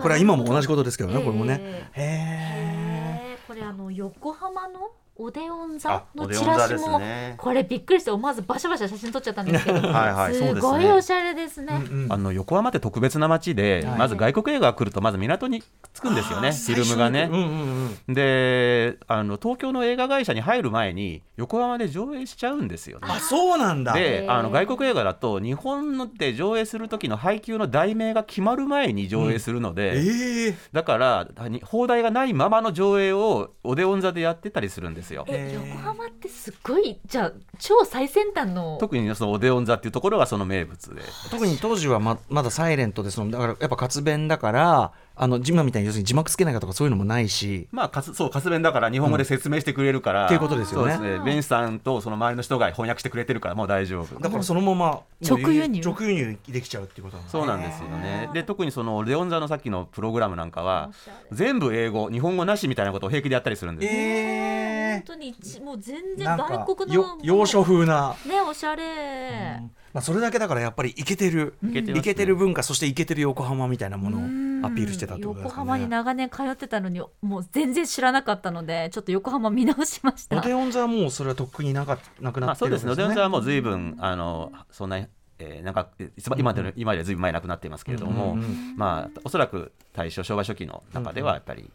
[0.00, 1.60] これは今も同じことですけどねええこれもね。
[1.94, 3.46] えへへー。
[3.46, 4.90] これあの横浜の
[5.22, 10.34] オデオン座のチラシも、ねこれびっくりして思わずバシャバシャ写真撮っちゃったんですけどはいはい。
[10.34, 13.98] すねすごいおしゃれですね、えあの横浜って特別な街で、はい。
[13.98, 17.28] まず外国映画が来るとまず港に着くんですよね、フィルムがね。
[17.30, 18.14] うんうんうん。
[18.14, 23.08] であの東京の映画会社に入る前に横浜で上映しちゃうんですよね。
[23.10, 23.92] あそうなんだ。
[23.92, 35.24] であの外国映画だと日本ので上映する時の配給の題名が決まる前に上映するので、ええだからに放題がないままの上映をオデオン座でやってたりするんですよ。
[35.28, 41.02] えへー横浜ってすっごいじゃあ超最先端の特にそのオデオン座っていうところがその名物で。
[41.30, 47.68] 特に当時はままだサイレントでそのだからやっぱ活弁だからあの今みたいに要するに字幕つけないかとかそういうのもないし。
[47.72, 50.94] まあ、かすそう、カス弁だから日本語で説明してくれるから、っていうことですよね。
[50.94, 51.24] そうですね。
[51.26, 54.18] ベンさんとその周りの人が翻訳してくれてるからもう大丈夫。
[54.18, 55.82] だからそのまま直輸入？
[55.82, 58.30] 直輸入できちゃうっていうことなんだそうなんですよね。
[58.32, 60.90] で、特にそのレオン座のさっきのプログラムなんかは
[61.30, 63.94] 全部英語、日本語なしみたいなことを平気でやったりするんです。
[63.94, 69.60] え本当に一もう全然外国のよ洋書風な、ねおしゃれ、
[69.92, 74.20] まあ、それだけだからやっぱりイケてるイケてる文化そしてイケてる横浜みたいなものを
[74.66, 75.90] アピールしてたってことです横か浜にね。
[75.90, 80.38] 長年通ってたのにもう全然知らなかったのでちょっと横浜見直しました。
[80.38, 82.92] オデオン座はもうそれはとっくになかなくなまあ、ってるそうですね。
[82.92, 91.70] オデオン座ははもう随分、あの、そんな、えーなんかえいつま今で今でずいぶん前になくなっていますけれども、うんうんまあおそらく大正昭和初期の中ではやっぱり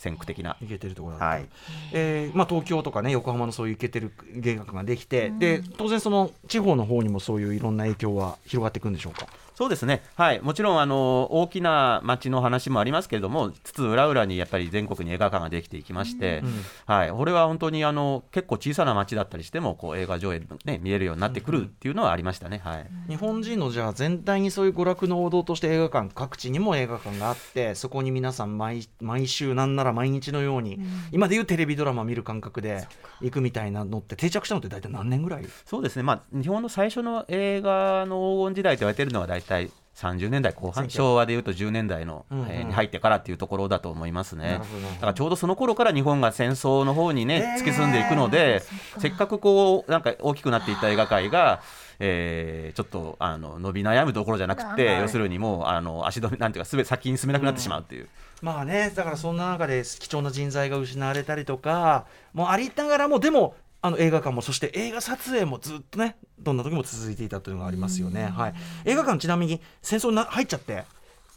[0.00, 1.48] 先駆的な、イケてるところだった、はい、
[1.92, 9.26] えーまあ、東京とかね横浜のそういうイケてる芸学ができて、で当然その地方の方にもそういういろんな影響は広がっていくんでしょうか？
[9.60, 16.42] そうですね、はい、もちろんあの大きな町の話もありますけれども、つつ裏裏にやっぱり全国に映画館ができていきまして、
[16.86, 22.62] はい、これは本当にあの結構小さな町だったりしても、こう映画上映、ね、見えるようになってくるっていうのはありましたね。
[22.64, 22.86] はい。
[23.06, 30.80] 日本人のじゃあ全体にそういう娯楽の王道として映画館各地にも映画館があってそこに皆さん毎毎週なんなら毎日のように、
[31.12, 32.88] 今でいうテレビドラマ見る感覚で
[33.20, 35.44] 行くみたいなのって定着したのって大体何年ぐらい？
[35.66, 39.49] そうですね、まあ、日本の最初の映画の黄金時代と言われているのは大体
[39.96, 42.48] 30年代後半、昭和でいうと10年代の、うんうん。
[42.48, 44.60] えーに入ってからっていうところだと思いますね。
[44.94, 48.62] だからちょうどその頃から日本が戦争の方にね、突き進んでいくので、
[48.98, 51.60] せっかくこうなんか大きくなっていった映画界が、
[51.98, 58.08] えーちょっとあの伸び悩むところじゃなくて、はい要するにもうあの足止めなんていうかすべ先に進めなくなってしまうっていう。
[58.42, 68.24] まあねだからそんな中で貴重な人材が失われたりとかもうありながらもでもあの映画館もそして映画撮影もずっとねどんな時も続いていたというのがありますよね。
[68.26, 70.84] はい、映画館ちなみに戦争にな入っちゃって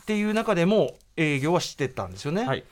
[0.04, 2.44] っていう中でも営業はしてたんですよね。
[2.46, 2.64] はい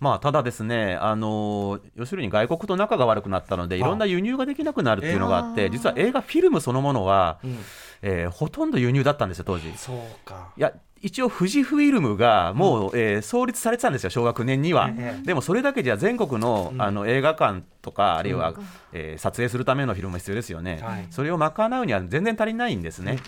[0.00, 7.58] まあ、ただですね、あのー要するに外国と仲が悪くなったので、いろんな輸入ができなくなるっていうのがあって、実は映画フィルムそのものは、うん
[8.00, 9.68] えーほとんど輸入だったんですよ、当時。
[9.68, 10.48] いそうか。
[10.56, 14.90] や一応、富士フィルムがもう、えー創立されてたんですよ、小学年には。
[14.96, 15.26] ええ。
[15.26, 18.54] でもそれだけじゃ全国の,、あの映画館とか、あるいは、
[18.92, 21.06] えー撮影するためのフィルムが必要ですよね、はい。
[21.10, 23.18] それを賄うには全然足りないんですね。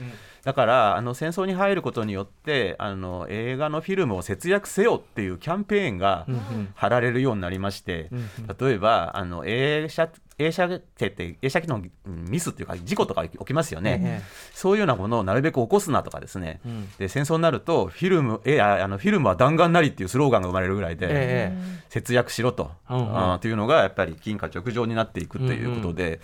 [0.45, 6.27] だからあの戦争に入ることによってあの映画のフィルムを節約せよっていうキャンペーンが
[6.75, 8.69] 貼られるようになりまして、うん。
[8.69, 14.23] 例えばあの映写映写機って映写機のうんミスっていうか事故とか起きますよね、え
[14.55, 16.89] そういうようなものをなるべく起こすなとかですね、うん。
[16.99, 21.53] で戦争になるとフィルムえああのフィルムは弾丸なりっていうスローガンが生まれるぐらいで、え
[21.89, 26.21] 節約しろと、あーというのがやっぱり金貨直上になっていくということで、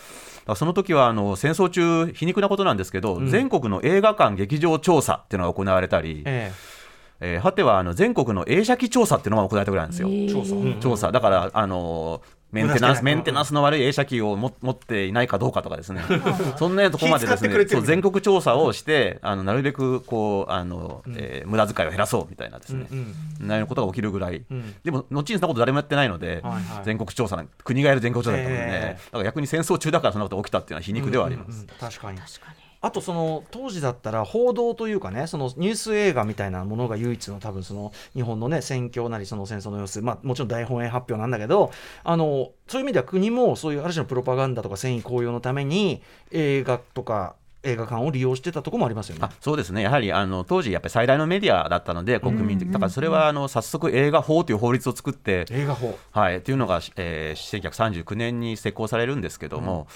[0.56, 3.28] その時はあの戦争中皮肉なことなんですけど、ん。
[3.28, 6.54] 全国の映画館劇場調査っていうのが行われたり、ええ。
[6.54, 6.78] ー
[7.42, 10.08] 果てはあの全国の映写機調査っていうのが行われたぐらいなんですよ。
[10.32, 10.54] 調査。
[10.54, 10.80] うん。
[10.80, 11.10] 調査。
[11.10, 16.02] だからあのメンテナンスメンテナンスの悪い映写機をも持っていないかどうかとかですね。
[16.56, 24.74] そんなとこまでですねそう全国調査をしてあのなるべくこうあの、えー無駄遣いを減らそうみたいなですね、うんなようなことが起きるぐらい、うん。
[24.82, 26.84] でも後にそんなこと誰もやってないので、はいはい。
[26.84, 31.48] 全国調査なん国がやる全国調査だったのでね、ええだから逆に戦争中だからそんなことが起きたっていうのは皮肉ではあります。
[31.48, 31.66] うんうんうん。
[31.78, 32.18] 確かに。
[32.18, 41.72] 確かにあとその当時だったら報道というかねそのニュース映画みたいなものが唯一の多分その日本のね戦況なりその戦争の様子まあもちろん大本営発表なんだけど
[42.04, 49.22] あのそういう意味では国もそういうある種のプロパガンダとか戦意高揚のために映画とか映画館を利用してたところもありますよね。
[49.24, 49.30] あ。
[49.40, 55.98] そうですね、やはりあの当時、やっぱり最大のメディアだったので、国民的、だからそれはあの早速、映画法という法律を作って、映画法。
[56.12, 59.88] はい、っていうのが、えー、1939年に施行されるんですけども、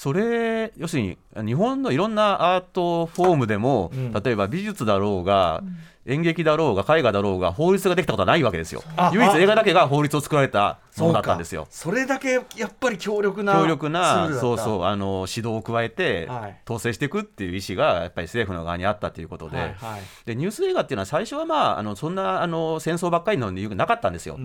[0.00, 4.12] それ、要するに日本のいろんなアートフォームでも、うん。
[4.14, 5.62] 例えば美術だろうが、
[6.06, 8.82] 演劇だろうが、絵画だろうが、法律ができたことはないわけですよ。
[8.96, 9.10] あ。
[9.12, 11.66] 唯一映画だけが法律を作られたものだったんですよ。
[11.70, 16.56] それだけやっぱり強力な強力なそうそうあの指導を加えて、はい。
[16.64, 20.00] 統制していくっていう意思がやっぱり政府の側にあったということで,、はいはい。
[20.24, 24.38] でニュース映画っていうのは最初は、まあ、あのそんなあの戦争ばっかりの理由がなかったんですよ。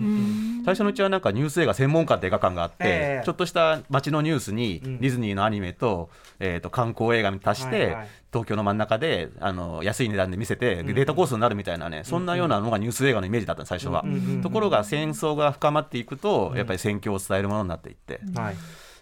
[0.65, 3.25] 最初のうちはなんかニュース映画専門館って映画館があって、ええ。
[3.25, 4.99] ちょっとした街のニュースにうん。
[4.99, 14.01] ディズニーのアニメと,、えー、と観光映画に足して、はいはい東京の真ん中であの安い値段で見せてデータコースになるみたいなね、そんなようなのがニュース映画のイメージだったの最初は。
[14.05, 18.19] うんうんうんところが戦争が深まっていくとやっぱり戦況を伝えるものになっていって。
[18.35, 18.55] はい。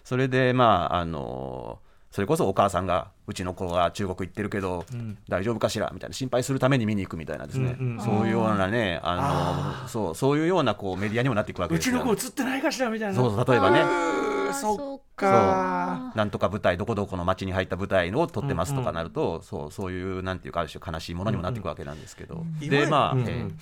[0.04, 5.18] それでまああのそれこそお母さんがうちの子が中国行ってるけど、ん。
[5.28, 13.14] 大丈夫かしらみたいな心配するために見に行くみたいなですね、うんうんそういうようなねあのそうそういうようなこうメディアにもなっていくわけうちですよ、の子映ってないかしらみたいな。
[13.14, 16.12] そうそう例えばねそっか。
[16.14, 22.58] なんとか舞台どこどこの町に入った舞台を撮ってますとかなると、そうそういうなんていうかある種悲しいものにもなっていくわけなんですけど、ん。
[22.58, 23.28] でまあ、うんうん。
[23.28, 23.52] えー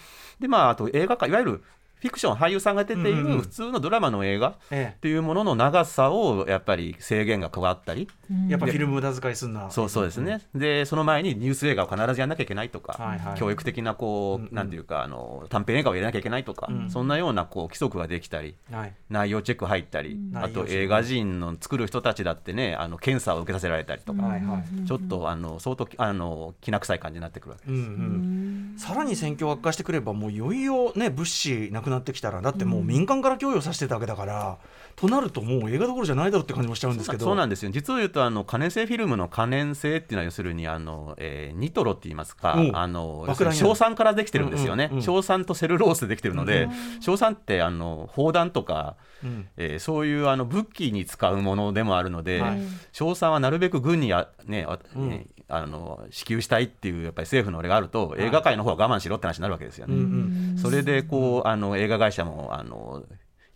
[0.40, 1.64] でまああと映画館いわゆる
[2.02, 9.70] フィクション俳優さんが出ている普通のドラマの映画えっていうものの長さをやっぱり制限が加わったり、えやっぱフィルム無駄遣いすんな。
[9.70, 13.38] そうそうですね、でその前にニュース映画を必ずやらなきゃいけないとか、はいはい。
[13.38, 14.52] 教育的なこう、うんうん。
[14.52, 16.90] なんていうかあの短編映画を入れなきゃいけないとか、うん。
[16.90, 18.92] そんなようなこう規則ができたりはい。
[19.08, 34.58] 内容チェック入ったり、あと映画人の作る人たちだってねあの検査を受けさせられたりとか、はいはいちょっとあの相当あのきな臭い感じになってくるわけうんうん、さらに戦況悪化してくればもういよいよね物資なくなってきたらだってもう民間から供与させてたわけだから、
[34.96, 37.24] となるともう映画どころじゃないだろうって感じもしちゃうんですけど。
[37.24, 37.70] そうなんですよ。
[37.70, 42.76] 実を言うとあの可燃性フィルムの可燃性っていうのは要するにあの、えーニトロって言いますか、うん。
[42.76, 46.68] あの硝酸からできてるんですよね、硝酸とセルロースでできてるので、
[47.00, 49.48] 硝酸ってあの砲弾とか、うん。
[49.56, 52.60] えーそういうあの武器に使うものでもあるので、はい。
[52.92, 55.08] 硝酸はなるべく軍にあ、ねあうん。
[55.08, 59.94] ねあの支給したいっていうやっぱり政府のあれがあると、映画界の方は我慢しろって話になるわけですよね。
[59.94, 60.58] うんうん。
[60.58, 63.04] それでこうあの映画会社もあの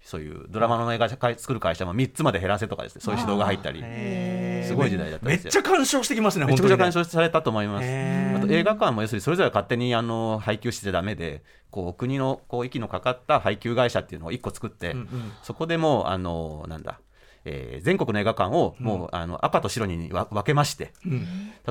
[0.02, 3.02] そういうドラマの映画会作る会社も3つまで減らせとかですね。
[3.02, 3.80] そういう指導が入ったり。
[4.64, 5.50] すごい時代だったんめっですよ。
[5.50, 7.84] ちゃ干渉してきますねめちゃくちゃ干本渉されたと思います。
[7.84, 15.08] あと映画館も要するにそれぞれ勝手にあの配給してダメでこう国のこう息のかかった配給会社っていうのを1個作って、うんうん。
[15.42, 17.00] そこでもうあのなんだ、
[17.48, 20.92] えー全国の映画館をもう、あの赤と白にわ分けまして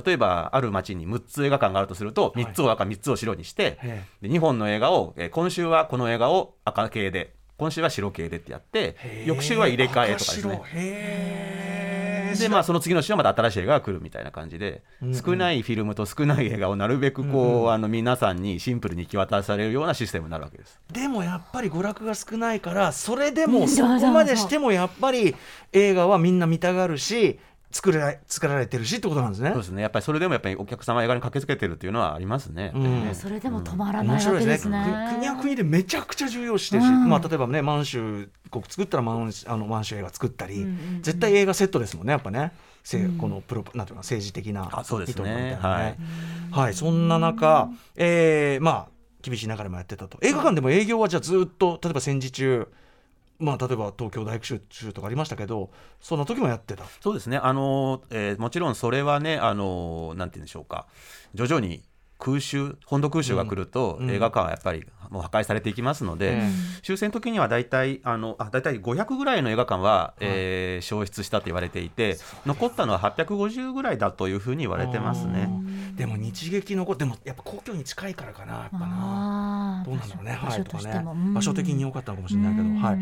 [0.05, 10.61] 例えばある町に6つ映画館があるとすると3つを赤3つを白にして、へで2本の映画を、えー今週はこの映画を赤系で今週は白系でってやって翌週は入れ替えとかですね
[12.39, 15.15] でまあその次の週はまた新しい映画が来るみたいな感じで、うんうん。
[15.15, 20.79] 少ないフィルムと少ない映画をなるべくこう、あの皆さんにシンプルに行き渡されるようなシステムになるわけです。
[20.91, 23.51] でもやっぱり娯楽が少ないからそれでうん。
[23.51, 25.35] もそこまでしてもやっぱり
[25.73, 27.39] 映画はみんな見たがるし
[27.75, 29.49] 作ら作られてるしってことなんですね。
[29.49, 29.81] そうですね。
[29.81, 32.71] やっぱりそれでもやっぱりお客様映画に駆けつけてるっていうのはありますね。
[32.73, 33.13] うん。
[33.13, 34.79] それでも止まらない面白いでわけですすね。
[34.79, 35.09] ね。
[35.15, 37.09] 国は国でめちゃくちゃ重要視してるし、うん。
[37.09, 41.01] まあ、例えばね満州国作ったら満州あの満州映画作ったり、うんうんうん。
[41.01, 42.53] 絶対映画セットですもんねやっぱね。
[42.81, 45.15] せこのプロなんていうか政治的なあそうですね。
[45.15, 45.97] 意図みたいなね。
[46.51, 50.19] はい、そんな中、えーまあ厳しい流れもやってたと。
[50.21, 52.67] 映画館でも営業はじゃあずっと例えば戦時中
[53.39, 56.85] まあ例えば東京大学集中とかありましたけどそんな時もやってた？
[57.01, 57.37] そうですね。
[57.37, 60.87] あの、えーもちろんそれはねあのなんて言うんでしょうか。
[61.33, 61.83] 徐々に
[62.17, 64.09] 空襲本土空襲が来ると、うん。
[64.09, 66.49] 映画館はやっぱりもう破壊されていきますので、え
[66.81, 75.49] 終戦の時には大体あのあ大体500ぐらいの映画館は、えー焼失したと言われていて残ったのは850ぐらいだというふうに言われてますね。
[75.95, 79.83] でも日劇のこでもやっぱ皇居に近いからかなやっぱな。
[79.85, 81.33] どうなんだろうね、場所とはい。
[81.33, 82.99] 場所的に良かったのかもしれないけど、うんはい、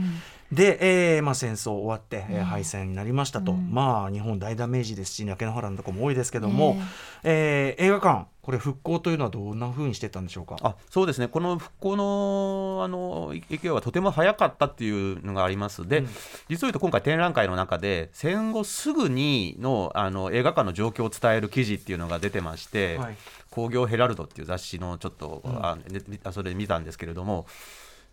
[0.53, 2.43] で、えーまあ、戦争終わって、えーうん。
[2.45, 3.71] 敗戦になりましたと、うん。
[3.71, 6.77] まあ日本大ダメージですし焼け野原のところも多いですけども、
[7.23, 7.75] え。
[7.79, 10.57] ー映画館これ復興というのはどんなふうにしてたんでしょうか？
[10.61, 11.29] あそうですね。
[11.29, 15.87] この復興のあの勢いはとても早かったっていうのがあります。
[15.87, 16.07] で、うん。
[16.49, 23.15] 実を言うと今回展覧会の中で戦後すぐにのあの映画館の状況を伝える記事っていうのが出てまして、はい。
[23.49, 25.65] 工業ヘラルドっていう雑誌のちょっと、うん。
[25.65, 27.45] あねあそれで見たんですけれども、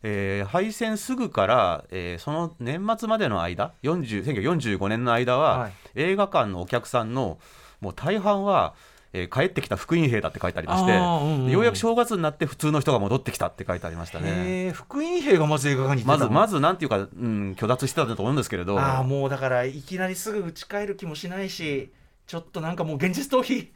[0.03, 5.73] えー敗戦すぐから、えーその年末までの間40 1945年の間は、はい。
[5.95, 7.39] 映画館のお客さんの
[7.81, 8.75] もう大半は、
[9.13, 14.27] えー帰ってきた福音兵だって書いてありまして、うんうんでようやく正月になって普通の人が戻ってきたって書いてありましたね。
[14.27, 18.79] えー福音兵がまず映画館にまずまずなんていうか、うん、虚脱してたんだと思うんですけれど。
[18.79, 21.93] ああもうだからいきなりすぐ打ち返る気もしないし
[22.27, 23.69] ちょっとなんかもう現実逃避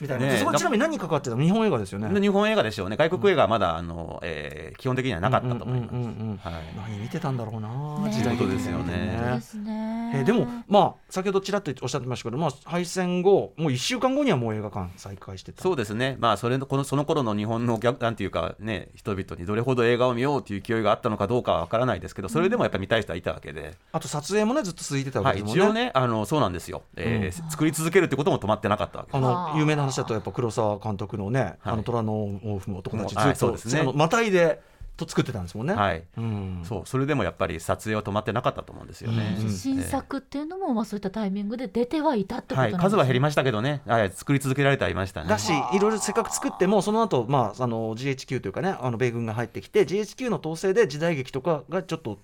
[0.00, 1.42] みたいな、ねそこちなみに何に関わってたの？
[1.42, 2.08] 日本映画ですよね。
[2.12, 5.94] で日本映画でしょうね外国映画はまだ、あのえー基本的にはなかったと思います。
[5.94, 6.52] うんうんうんうんはい。
[6.76, 7.68] 何見てたんだろうな、
[8.06, 9.18] ね時代ですよね。
[9.18, 10.12] そうですね。
[10.14, 15.62] えーでもまあ先ほどちらっとおっしゃってましたけど、まあ、敗戦後もう1週間後にはもう映画館再開してた。
[15.62, 29.28] そうですね、まあ、それのこのその頃の日本のお客なんていうか、ね、人々にどれほど映画を見ようという勢いがあったのかどうかは分からないですけど、それでもやっぱり見たい人はいたわけで、あと撮影もねずっと続いてたわはい、けですもんね、一応ねあの、そうなんですよ、えー作り続けるってことも止まってなかったわけあです。
[29.28, 31.56] の有名な話だとやっぱ黒沢監督のね、はい。
[31.64, 33.80] あの虎の毛布も男たちずっと、はいそうですね。
[33.80, 34.60] あのまたいで
[34.96, 35.74] と作ってたんですもんね。
[35.74, 36.02] はい。
[36.16, 39.36] うん、そうそれでもやっぱり撮影は止まってなかったと思うんですよね。
[39.40, 39.50] うん。
[39.50, 42.90] 新作っていうのも、まあ、そういったタイミングで出てはいたってことはい、なんですね。
[42.90, 45.28] 数は減りましたけどね、はい、作り続けられてはいましたね。
[45.28, 52.18] だし、いろいろせっかく作っても、その後、まあ、あの GHQ というかね、あの米軍が入ってきて、GHQ の統制で時代劇とかがちょっと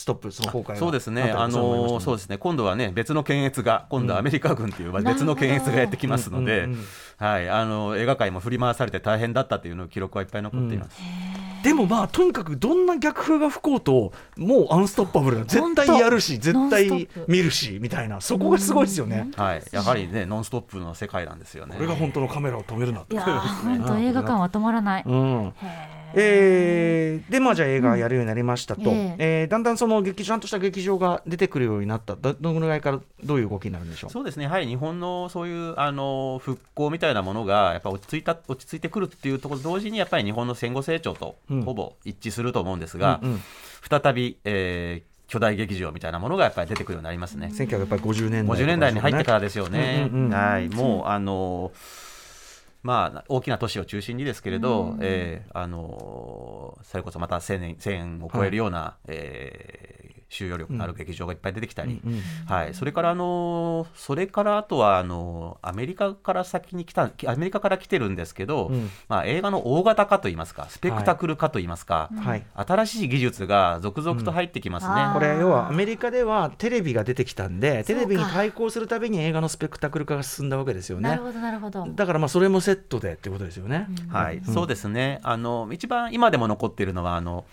[0.00, 10.98] ストップ、その崩壊がそうですね、あのそうですね、今度はね、別の検閲が、今度はアメリカ軍という別の検閲がやってきますのでうんうんうん、はい、あの映画界も振り回されて大変だったというの記録はいっぱい残っています。
[11.62, 19.30] でもまあ、とにかくどんな逆風が吹こうと、もうアンストッパブルな、絶対やるし、絶対見るしみたいな、そこがすごいですよね。
[19.36, 21.74] はい、やはりね、ノンストップの世界なんですよね。
[21.76, 23.14] これが本当のカメラを止めるなって。
[23.14, 23.38] いやー
[23.78, 25.52] 本当 映画館は止まらない、うん。
[25.62, 28.96] へえーでまあじゃあ映画やるようになりましたと、うん。
[28.96, 29.44] ええ。
[29.44, 32.16] ーだんだんその劇場ちゃんとした劇場が出てくるようになった。
[32.16, 34.10] どどのぐらいからどういう動きになるんでしょう？
[34.10, 43.40] そうですね、はい、日本のそういうあの復興みたいなものがやっぱ落ち着いた落ち着いてくるっていうところと同時にやっぱり日本の戦後成長とうんほぼ一致すると思うんですが、うんうん。
[43.88, 47.52] 再び、えー巨大劇場みたいなものがやっぱり出てくるようになりますね。
[47.54, 50.08] 1950年代50年代に入ってからですよね。
[50.12, 51.70] うんうんうんはい、もうあの
[52.82, 62.20] まあ大きな都市を中心にですけれど、えーあのそれこそまた1000年1000を超えるような、えー収容力のある劇場がいっぱい出てきたり、うんうん。
[62.46, 68.88] はい、それからあのそれからあとはあのアメリカから先に来たアメリカから来てるんですけど、うん。
[69.08, 72.44] まあ、映画の大型化といいますかスペクタクル化といいますか、はい。
[72.54, 75.02] 新しい技術が続々と入ってきますね。
[75.02, 75.12] うん。
[75.14, 81.08] これ要はアメリカではテレビが出てきたんでテレビに対抗するたびに映画のスペクタクル化が進んだわけですよね。
[81.08, 81.86] なるほどなるほど。
[81.88, 85.18] だからまあそれもセットでってことですよね、はい、うんそうですね。
[85.24, 87.44] あの一番今でも残っているのはあの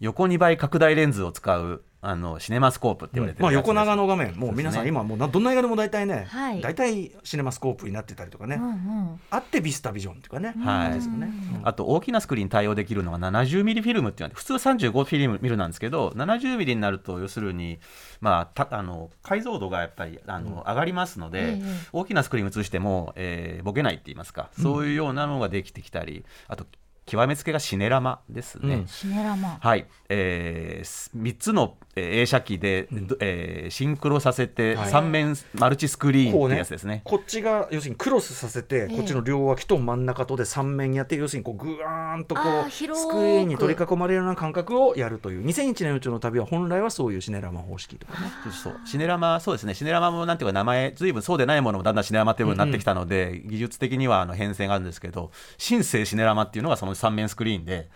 [0.00, 3.68] 横2倍拡大レンズを使うあのシネマスコープって言われてるまあ、やつです。
[3.68, 6.60] 横長の画面、もう皆さん、今、もうなどんな映画でも大体ね、はい。
[6.60, 9.20] 大体シネマスコープになってたりとかね、うんうん。
[9.30, 11.30] あってビスタビジョンっていうかね、はいですよね。
[11.64, 17.78] あと大きなスクリーンに対応できるのが70ミリフィルムっていうのは普通35フィルムミルなんですけど70ミリになると要するに、
[18.20, 21.62] まあ、たあの解像度がやっぱりあの、上がりますので、ええ。
[21.92, 24.50] 大きなスクリーン映しても、えーボケないって言いますか。
[24.60, 26.66] そういうようなのができてきたりあと
[27.06, 28.74] 極めつけがシネラマですね。
[28.74, 28.86] うん。
[28.88, 29.58] シネラマ。
[29.60, 34.92] はい、えー、3つのえー映写機で、どえーシンクロさせてはい。
[34.92, 37.02] 3面マルチスクリーンってやつですね。
[37.04, 38.96] こっちが要するにクロスさせて、ええ。
[38.96, 45.44] こっちの両脇と真ん中とで3面やって要するにこうぐわーんとこうスクリーンに取り囲まれるような感覚をやるという。
[45.44, 48.28] 2001年宇宙の旅は本来はそういうシネラマ方式とかね。
[48.52, 48.80] そう。
[48.84, 57.88] シネラマ、そうですね、シネラマもなんていうか、名前、ずいぶんそうでないものもだんだんシネラマっていうようになってきたので、技術的にはあの変遷があるんですけど、新生シネラマっていうのがその3面スクリーンで、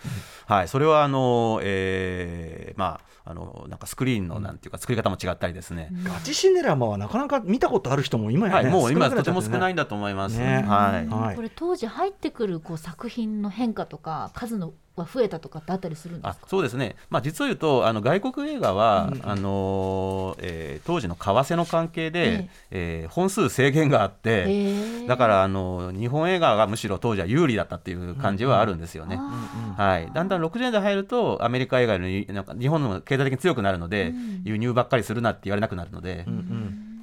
[0.47, 2.00] はい、それはあの、えー
[2.77, 5.91] まあ、あのなんかスクリーンのなんていうか、作り方も違ったりですね。
[6.05, 10.39] ガチシネラマはなかなか見たことある人も今やはい、ね、もう今、とても少ないんだと思います。
[10.39, 10.65] ね。
[10.67, 11.07] はい。
[11.07, 11.37] はい。
[11.37, 14.73] これ当時入ってくるこう作品の変化とか数の
[15.05, 16.45] が増えたとかってあったりするんですか？
[16.45, 29.19] あそうですね、まあ、実を言うとあの外国映画は、あのーえー当時の為替の関係で、えー本数制限があって、へーだからあの日本映画がむしろ当時は有利だったっていう感じはあるんですよね。
[29.77, 34.13] はい、だんだん60年代入るとアメリカ映画よりなんか日本の経済的に強くなるので、
[34.45, 36.27] 輸入ばっかりするなって言われなくなるので、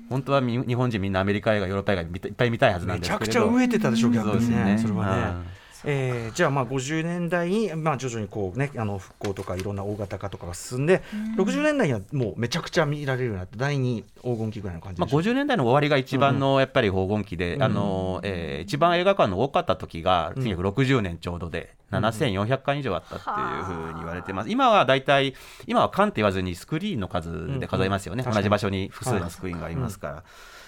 [0.09, 3.39] 本当はみ日本人みんなアメリカ映画ヨーロッパ映画いっぱい見たいはずなんめちですけれど。
[3.41, 5.21] ゃくちゃ飢えてたでしょ逆にねそれはね。
[5.21, 5.45] うん。
[5.89, 11.01] えーじゃあまあ50年代に、まあ、徐々にこう、ね、あの復興とかいろんな大型化とかが進んで、
[11.37, 25.35] 60年代にはもうめちゃくちゃ見られるようになって第二黄金期ぐらいの感じまあ、でしょ50年代の終わりが一番のやっぱり黄金期で、あのえー一番映画館の多かった時が1960年ちょうどで、7400館以上あったっていうふうに言われてます、今は大体、
[25.67, 30.23] 今は館って言わずにスクリーンの数で数えますよね、うんうん同じ場所に複数のスクリーンがありますから、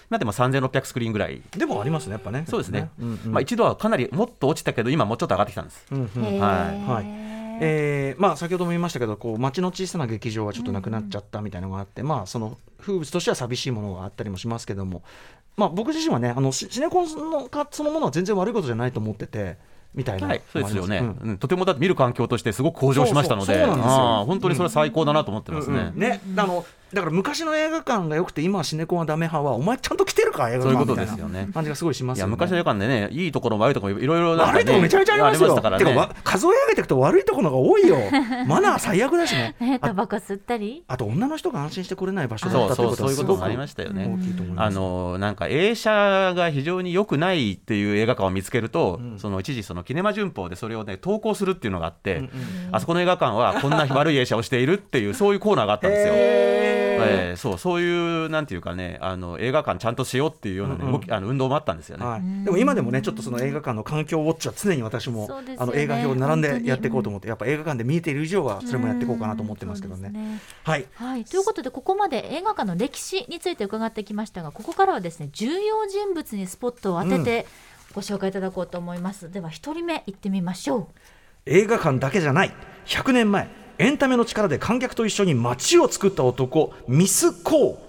[0.09, 1.41] 今でも3600スクリーンぐらい。
[1.55, 2.45] でもありますねやっぱね。
[2.47, 3.31] そうですね、うんうん。
[3.31, 5.85] まあ、一度はかなりもっと落ちたけど、今もうちょっと上がってきたんです。
[5.91, 6.25] うんうん。
[6.25, 6.85] へー。
[6.85, 7.29] はい。
[7.61, 15.03] えーまあ、先ほども言いましたけどこう街の小さな劇場はちょっとなくなっちゃったみたいなのがあって、まあ、その風物としては寂しいものがあったりもしますけども、
[15.57, 19.57] まあ、僕自身はねあのシシネコンのかそのものは全然悪いことじゃないと思ってて
[19.95, 21.29] みたいな、はい、そうですよね、うん。
[21.29, 21.37] うん。
[21.37, 25.79] とてもだって見る環境としてすごく向上しましたので、本当にそれは最高だなと思ってますね。
[25.79, 25.99] うんうん。
[25.99, 32.29] ねあのだから昔の映画館が良くて今はシネコンはダメ派はお前ちゃんと来てるか映画そういうことですよね感じがすごいしますよね。
[32.29, 35.49] いや昔の映画館でね、いいところも悪いところもいろいろね悪いとこめちゃめちゃありますよ。
[35.49, 35.85] したからね。
[35.85, 37.97] てかわ数え上げていくと悪いところが多いよ。
[38.47, 39.55] マナー最悪だしね。
[39.59, 40.83] ね タバコ吸ったり？
[40.87, 44.17] あと女の人が安心して来れない場所だったといそうそううことはすごくそういうこともありましたよね。
[44.55, 52.29] あのなんか映写が非常に良くないっていう映画館を見つけると、その一時そのキネマ旬報でそれをね投稿するっていうのがあって、
[52.71, 56.13] あそこの映画館はこんな悪い映写をしているっていうそういうコーナーがあったんですよ。
[56.15, 56.88] えー
[57.37, 62.05] そうそういうなんていうかねあの映画館ちゃんとしようっていうような、ね動きあの運動もあったんですよね。
[62.05, 65.57] はい、でも今でもねちょっとその映画館の環境ウォッチは常に私も、そうですよね。
[65.59, 70.09] あの映画表に並んでやっていこうと思って、やっぱ映画館で見えている以上はそれもやっていこうかなと思ってますけどね。
[70.09, 70.39] ね。
[70.63, 70.85] はい。
[70.95, 77.47] はい、ということでここまで映画館の歴史について伺ってきましたがここからはですね重要人物にスポットを当てて
[77.93, 80.87] ご紹介いただこうと思います、では一人目行ってみましょう。
[81.45, 82.53] 映画館だけじゃない。
[82.85, 83.47] 100年前
[83.79, 87.79] エンタメの力で観客と一緒に街を作った男ミス・コ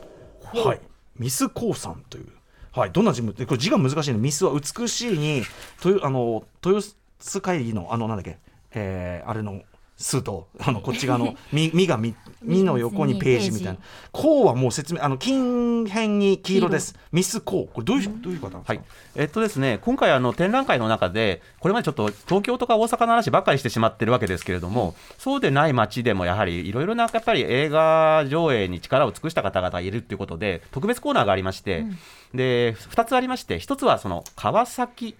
[0.54, 0.80] ーはい。
[1.18, 2.28] ミス・コーさんという。
[2.72, 2.92] はい。
[2.92, 3.36] どんな人物？
[3.36, 5.42] でこれ字が難しいのミスは美しいに
[5.84, 6.86] 豊あの豊
[7.18, 8.38] 洲会議のあのなんだっけ？
[8.72, 9.62] えーあれの
[10.00, 13.76] 数とあのこっち側の 「み」みがみ「み」の横にページみたいな
[14.10, 16.96] 「こう」はもう説明あの金辺に黄色です。
[17.12, 17.66] ミス・コー。
[17.66, 18.82] これどういうどういう方なんですか、はい。
[19.14, 31.84] えっとですね、今回あの展覧会の中でこれまでちょっと東京とか大阪の話ばっかりしてしまってるわけですけれども、そうでない街でもやはりいろいろなやっぱり映画上映に力を尽くした方々がいるっていうことで特別コーナーがありまして、
[32.34, 35.14] で2つありまして1つはその川崎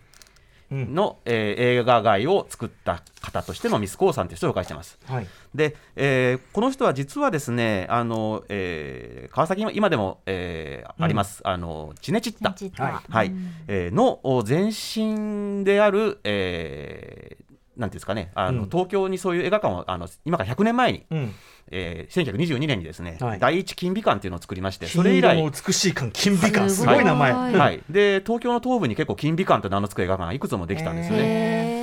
[0.71, 4.99] の、えー映画街を作った方としてのミス・コーさんという人を紹介してます。
[5.07, 5.27] はい。
[5.55, 13.03] で、えーこの人は実はですね、あのえー川崎に今でも、えーあります、あのチネチッタ、チネチッタはい。
[13.09, 13.33] はい。
[13.69, 18.69] えーのお前身である、えーなんていうんですかね、あのうん。
[18.69, 21.35] 東京にそういう映画館をあの今から100年前に、うん、
[21.71, 23.39] えー1922年にですね、はい。
[23.39, 25.41] 第一金美館っていうのを作りまして、そそれ以来。
[25.41, 27.55] の美しい感金美感すすごい名前、はい。
[27.55, 31.80] はい、で東京の東部に結構金美館と名の付く映画館がいくつもできたんですよね。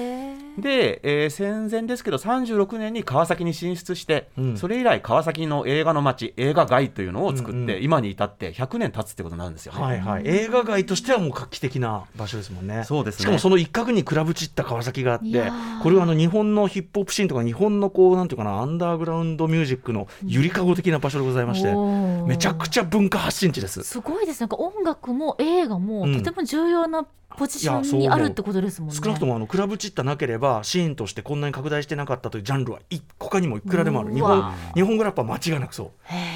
[0.57, 4.57] で、えー戦前ですけど36年に川崎に進出して、うん。
[4.57, 7.83] それ以来川崎の映画の街映画街というのを作って、うんうん。
[7.83, 9.81] 今に至って100年経つってことになるんですよね。
[9.81, 12.83] はいはい、映画街としてはもう画期的な場所ですもんね。
[12.85, 13.21] そうですね。
[13.23, 15.51] しかもその一角にクラブチッタ川崎があって
[15.83, 22.27] これはあの日本のヒップホップシーンとか日本のこうなんていうかなアンダーグラウンドミュージックのゆりかご的な場所でございまして、おー。
[22.27, 23.83] めちゃくちゃ文化発信地です。
[23.83, 24.41] すごいです。
[24.41, 26.17] なんか音楽も映画もうん。
[26.17, 27.05] とても重要な
[27.37, 28.95] ポジションにあるってことですもんね。
[28.95, 34.13] 少なくともあのクラブチッタなければシーンとしてこんなに拡大してなかったというジャンルはい他にもいくらでもある。
[34.13, 35.89] 日本日本語ラップは間違いなくそう。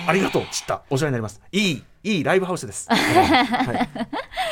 [0.07, 1.41] ありがとうチッタお世話になります。
[1.51, 3.89] いいいいライブハウスです、 は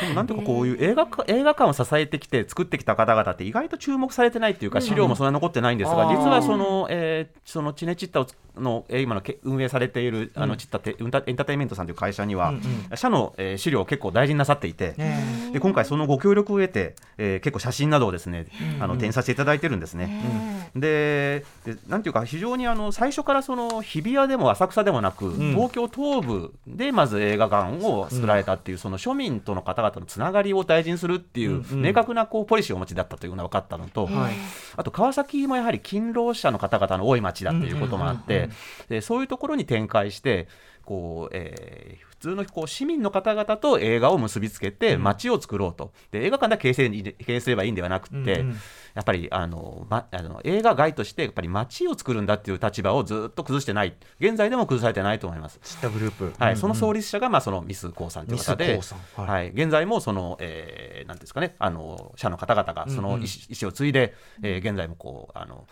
[0.00, 8.26] でもなんていうかこういう映画か映画館を支えてきて作ってきた方々って意外と注目されてないっていうか資料もそんなに残ってないんですが、うん実はその、えーそのチネチッタ
[8.60, 18.46] の、えー今のけ運営されているあのチッタテエンタエンターテインメントさんという会社には、うん社の、えー資料を結構大事になさっていて、ねで今回そのご協力を得て、えー結構写真などをですね、
[18.80, 20.06] あの展示させていただいてるんですね。
[20.06, 25.54] ねででなんていうか非常にあの最初からその日比谷でも浅草でもなく、ん。
[25.54, 34.32] 東京東部でまず映画館を作られたっていう、その庶民との方々のつながりを大事にするっていう、明確なこうポリシーをお持ちだったというのが分かったのと、はい。
[34.76, 38.50] あと川崎もやはり勤労者の方々の多い町だということもあって、
[38.88, 40.48] でそういうところに展開して
[40.84, 48.56] こう、えー通のこう市民の方々と映画を結びつけて街を作ろうと、で映画館だけ経営せ経営すればいいんではなくて、うんうん。
[48.94, 53.94] やっぱりあの、ま、あの映画街としてやっぱり街を作るんだっていう立場をずっと崩してない。
[54.18, 55.58] 現在でも崩されてないと思います。
[55.62, 56.32] 知ったグループ。
[56.38, 59.26] はい、うんその創立者が、まあ、そのミス・コウさんという方ミで、スコウさん。
[59.26, 59.48] ははい。
[59.48, 63.24] い現在もその、えーなんですかね、あの社の方々がその意思,、うんうん。
[63.24, 63.28] 意
[63.62, 65.66] 思を継いで、えー現在もこうあの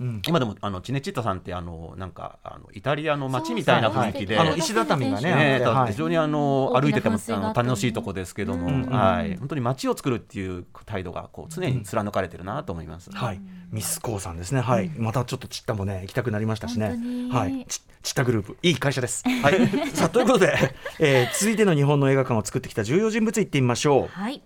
[0.00, 0.22] うん。
[0.26, 4.38] 今でもあのチネチッタさんってあのなんかあのイタリアの街みたいな雰囲気で。
[4.38, 8.90] あの石畳がねね非常にあの歩いててもあの楽しいとこですけども、うんうん。
[8.90, 13.10] はい、本当に街を作るっていう態度がこう常に貫かれてるなと思います。
[13.12, 13.40] はい、
[13.70, 14.60] ミスコウさんですね。
[14.60, 16.96] はい、またちょっとちったもね、行きたくなりましたしね。
[17.30, 19.24] はい、ちちったグループ、いい会社です。
[19.42, 24.08] はい、 さあ、ということで、えー続いての日本の映画館を作ってきた重要人物、行ってみましょう。
[24.08, 24.42] はい。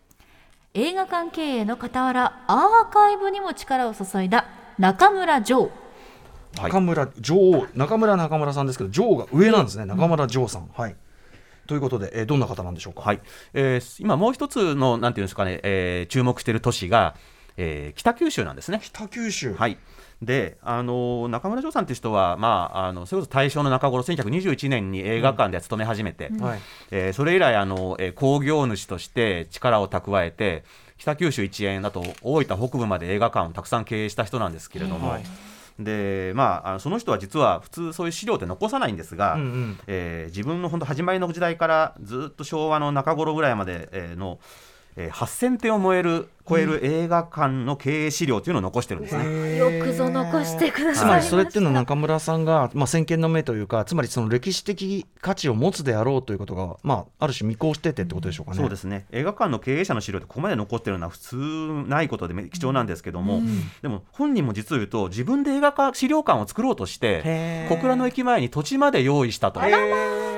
[0.75, 4.47] 映画館経営の傍らアーカイブにも力を注いだ
[4.79, 5.63] 中村城
[6.59, 9.85] はい中村女王、中村中村さんですけど、女王が上なんですね。
[9.85, 10.69] 中村城さん。
[10.75, 10.97] はい。
[11.67, 13.03] ということで、えーどんな方なんでしょうか？
[13.03, 13.21] はい
[13.55, 17.15] えー今もう一つのなんていうんですかね、えー注目している都市が、
[17.57, 18.81] えー北九州なんですね。
[18.83, 19.55] 北九州。
[19.55, 19.77] はい
[20.23, 26.61] であの中村城さんという人は、まあ、あのそれこそ大正の中頃1921年に映画館で勤め始めて、はい。
[26.91, 30.65] えーそれ以来あの、えー工業主として力を蓄えて
[30.99, 35.23] 北九州一円だと大分北部まで映画館をたくさん経営した人なんですけれども、はい。
[35.79, 39.79] でまあ、あのその人は実は普通そういう資料って残さないんですが、うんうん。
[39.87, 44.41] えー自分の本当始まりの時代からずっと昭和の中頃ぐらいまで、えーの、
[44.97, 49.57] えー8000点を超える超える映画館の経営資料というのを残してるんですね。
[49.57, 51.07] よくぞ残してくだつさいました。
[51.07, 58.59] まりそれっていうのは中村さんが、まあ、先見の目というかつまりその歴史的価値を持つであろうということが、まあ、ある種見越しててってことでしょうかね。
[58.59, 59.07] そうですね。
[59.11, 61.37] 映画館の経営者の資料ってここまで残ってるのは普通
[61.87, 63.43] ないことでめ貴重なんですけども、
[63.83, 69.61] でも本人も実を言うと自分で映画館資料館を作ろうとして小倉の駅前に土地まで用意したと。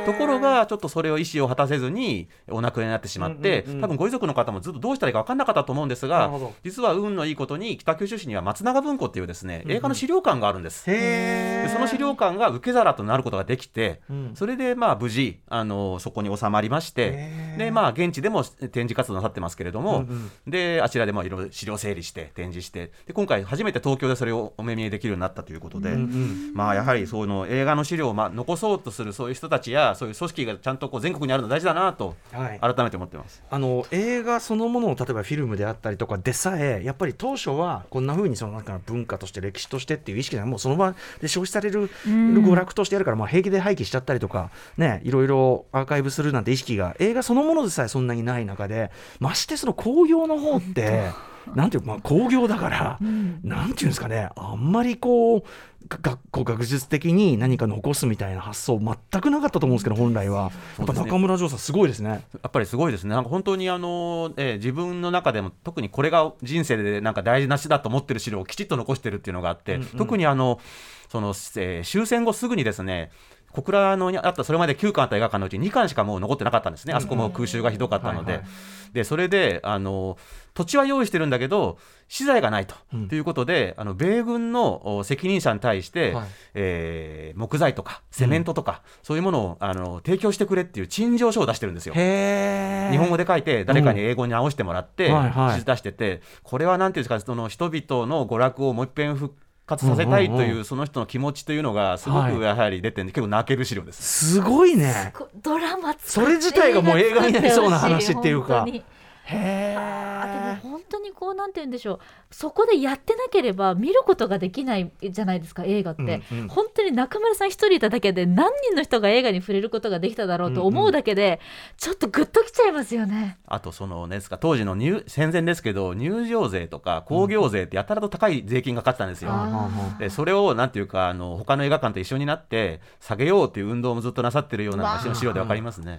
[0.06, 3.80] ところがちょっとそれを意思を果たせずにお亡くなりになってしまって、うんうんうん。
[3.82, 6.55] 多分ご遺族の方もずっとどうしたらいいか分かんなかったと思うんですがなるほど。
[6.64, 10.90] 実は運のいいことに北九州市には松永文庫っていうですね映画の資料館があるんです。
[10.90, 11.66] へー。
[11.66, 26.53] でその資料館が受け皿となることができて、うんそれでまあ無事あのそこに収まりましてでまあ現地でも展示活動なさってますけれども、うんうんであちらでもいろいろ資料整理して展示してで今回初めて東京でそれをお目見えできるようになったということで、うんうん。
[26.55, 32.61] まあやはりその映画の資料をまあ残そうとするそういう人たちやそういう組織がちゃんとこう全国にあるの大事だなとはい。
[32.61, 33.42] 改めて思ってます。
[33.51, 51.30] あの映画そのものを例えばフィルムであったりとかでさえやっぱり当初はこんな風にそのなんか文化として歴史としてっていう意識がもうその場で消費される娯楽としてやるから、まあ、平気で廃棄しちゃったりとかねいろいろアーカイブするなんて意識が映画そのものでさえそんなにない中でましてその興行の方って。
[51.55, 52.99] なんていうかまあ興行だから、
[53.43, 55.43] なんていうんですかねあんまりこう
[55.88, 60.53] が学校学術的に何か残すみたいな発想全くなかったと思うんですけど本来は。
[60.78, 62.11] やっぱ中村城さんすごいですね。
[62.11, 70.61] やっぱりすごいですね、なんか本当にあの、えー自分の中でも特にこれが人生でなんか大事な死だと思ってる資料をきちっと残してるっていうのがあって、特にあの
[71.09, 73.11] その、えー終戦後すぐにですね
[73.53, 78.93] 小倉のにあったそれまで9巻あった映画館のうち2巻しかもう残ってなかったんですね、あそこも空襲がひどかったので、はいはい。
[78.93, 80.18] でそれであの
[80.55, 81.78] 土地は用意してるんだけど、
[82.09, 82.74] 資材がないと,、
[83.09, 86.28] ということで、あの米軍のお責任者に対して、はい。
[86.55, 91.94] えー木材とかセメントとか、そういうものをあの提供してくれっていう陳情書を出してるんですよ。
[91.94, 95.14] 日本語で書いて誰かに英語に直してもらってうん。
[95.14, 95.55] はいはい。
[95.55, 99.34] 記事出しててこれはなんていうんですかその人々の娯楽をもう一遍復
[99.66, 102.34] 活させたいとうんうんいううその人の気持ちというのがすごはい。
[102.34, 104.34] くやはり出て結構泣ける資料です。
[104.34, 105.12] すごいね。
[105.16, 108.61] こドラマそれ自体がもう映画になりそうな話っていうか。
[108.62, 108.84] 本当に
[109.31, 110.61] へあでもえ。
[110.62, 112.01] 本当にこうなんて言うんでしょう
[112.31, 116.03] そこでやってなければ見ることができないじゃないですか映画って、
[116.33, 121.41] うんうん本当に中村さん一人いただけで何人の人が映画に触れることができただろうと思うだけで、
[121.76, 123.39] ちょっとグッときちゃいますよね。
[123.47, 129.31] あとそのねですか当時の入戦前ですけど入場税とか興行税ってやたらと高い税金がかかってたんですよ。
[129.33, 129.68] あ
[129.99, 135.99] でそれをなんていうかあの他の映画館と一緒になって下げようという運動もずっとなさってるような資料でわかりますね。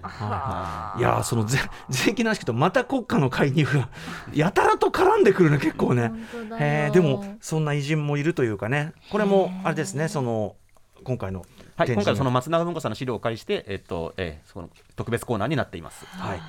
[0.98, 1.58] いやーその税
[1.88, 3.88] 税金の話聞くとまた国家の介入が
[4.34, 6.08] やたらと絡んでくるね結構ね。
[6.08, 6.56] 本当だよ。
[6.58, 8.92] へーでもそんな偉人もいるというかね。
[9.10, 10.56] これもあれですねその
[11.04, 11.44] 今回の
[11.74, 16.04] はい、今回その松永文庫さんの資料をお借りして、えっとえーその特別コーナーになっています。
[16.06, 16.40] はい。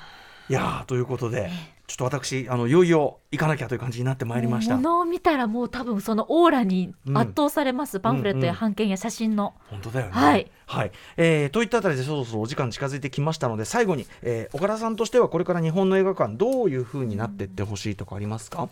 [0.50, 1.50] いやーということで
[1.86, 4.78] ちょっと私あのいよいよ行かなきゃという感じになってまいりました。
[4.78, 10.12] ものを見たらもう多分そのオーラに圧倒されます、パンフレットや版権や写真の、本当だよね。
[10.14, 10.92] はい、はい。
[11.18, 18.70] えーといったあたりでそろそろお時間近づいてきましたので最後に、えー岡田さんとしてはこれから日本の映画館どういうふうになっていってほしいとかありますか、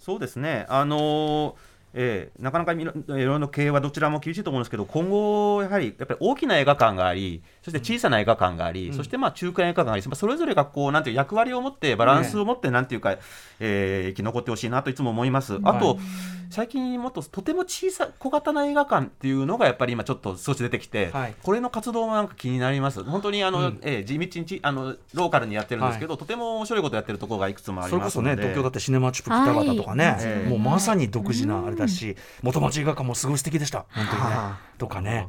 [0.00, 1.54] そうですね、あのー
[1.96, 13.16] えーなかなかいろいろな経営はどちらも厳しいと思うんですけど、今後、やはりやっぱり大きな映画館があり、そして小さな映画館があり、そしてまあ中間映画館があり、まあそれぞれがこうなんていう役割を持ってバランスを持ってなんていうか、
[13.58, 15.58] えー生き残ってほしいなといつも思います。
[15.64, 15.98] あと、
[16.50, 21.34] 最近もっととても小さ小型な映画館っていうのがやっぱり今ちょっと少し出てきて、はい。
[21.42, 23.02] これの活動もなんか気になります。
[23.02, 28.20] 本当にあの、えー地道にちあのローカルにやってるんですけど、とても面白いことやってるところがいくつもありそれこそ。
[28.20, 30.48] ね東京だってシネマチュプ北方とかね、はい。
[30.50, 33.86] もうまさに独自なあれだし、元町映画館もすごい素敵でした。
[33.90, 34.28] 本当にね。
[34.36, 35.28] はとかね、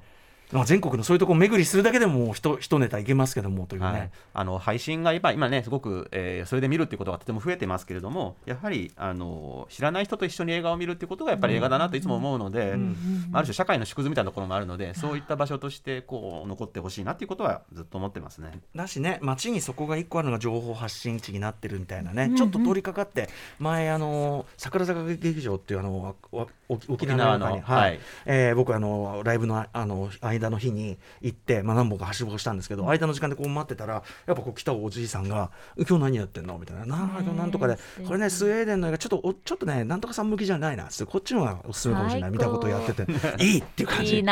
[0.52, 12.76] まあ、全国のそういうところ巡りするだけでももう一一ネタいけますけどもというね、はい、あの配信が今今ねすごく、えーそれで見るっていうことがとても増えてますけれどもやはりあの知らない人と一緒に映画を見るっていうことがやっぱり映画だなといつも思うので、
[13.32, 18.60] まあある種社会の縮図みたいなところもあるのでそういった場所としてこう残ってほしいなっていうことはずっと思ってますね。
[18.76, 23.30] だしね街にそこが一個あるのが情報発信地になってるみたいなね、ちょっと通りかかって
[23.60, 28.00] 前あの桜坂劇場っていうあのわ沖沖縄のはい。
[28.26, 30.10] えー僕あのライブのああの
[30.40, 42.32] 間の日に行って、まあ、何本かはしごしたんですけど、間の時間でこう待ってたらやっぱこう来たおじいさんが「今日何やってんの?」みたいな「なんとかでこれねスウェーデンの映画ちょっとおちょっとねなんとかさん向きじゃないな」つってこっちの方がおすすめかもしれない。
[42.32, 43.06] みたいなことをやってて
[43.44, 44.18] 「いい!」っていう感じ。
[44.18, 44.24] いい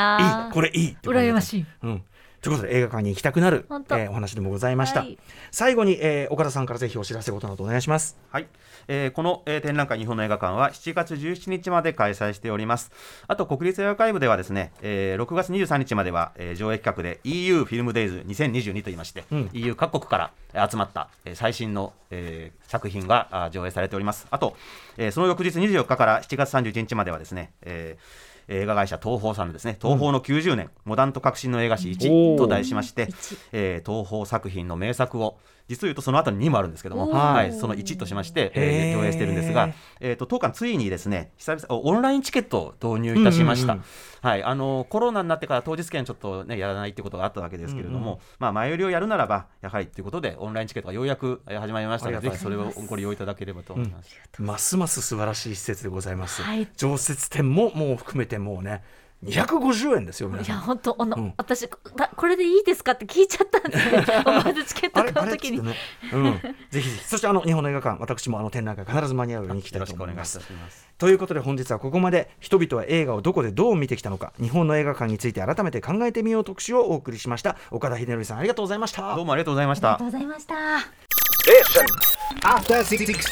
[0.51, 0.91] これいい！
[0.91, 1.65] って羨ましい。
[1.83, 2.03] うん
[2.43, 5.17] ということで映画館に行きたくなる、えーお話でもございました、はい。
[5.49, 8.17] 最後に、えー岡田さんからぜひお知らせことなどお願いします。
[8.31, 8.47] はい、
[8.89, 12.91] えーこの、えー展覧会日本の映画館は7月17日まで開催しております。
[13.29, 19.49] あと国立映画会部ではですね、えー6月23日までは、えー上映企画で EU フィルムデイズ2022といいまして、うん。
[19.53, 24.27] EU 各国からえー集まった、えー最新の、えー作品があ上映されております。
[24.31, 24.57] あと、
[24.97, 32.37] えーその翌日24日から7月31日まではですね、えー映画会社東宝さんのですね東宝の90年、モダンと革新の映画史お1ー。
[32.37, 35.37] と題しまして一、えー東宝作品の名作を
[35.67, 38.97] 実を言うとその後に2もあるんですけども、はい、その1としまして、えへー。
[38.97, 43.85] ー上映してるんですが、えー、と当館ついにですね久々オンラインチケットを導入いたしました、うんうん
[44.21, 52.09] はい、あのコロナになってから当日券ちょっと、ね、やらないってことがあったわけですけれども、うんうんまあ、前売りをやるならばやはりということでオンラインチケットがようやくえー始まりました。
[52.09, 54.17] のでぜひそれをご利用いただければと思います。
[54.39, 56.67] ますます素晴らしい施設でございます、はい。
[56.77, 58.83] 常設展ももう含めてもうね
[59.23, 61.33] 250円ですよ皆いや本当あの、うん。
[61.37, 65.57] 私これでいいですかって聞いちゃったんですね思わずチケットあれあ買う時に。
[65.57, 65.63] れ？
[65.63, 67.03] っつってね、うん、ぜひぜひ。
[67.05, 70.89] そしてあの日本の映画館私もあの展覧会必ず間に合うように行きたいよろしくお願いいたと思いますします。
[70.97, 77.57] ということで本日はここまで人々は映画をどこでどう見てきたのか日本の映画館について改めて考えてみよう特集をお送りしました。
[77.71, 79.15] 岡田秀則さんありがとうございました。
[79.15, 79.95] どうもありがとうございました。
[79.95, 80.19] ありがとう。
[80.19, 80.55] ございました。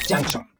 [0.08, 0.51] Junction.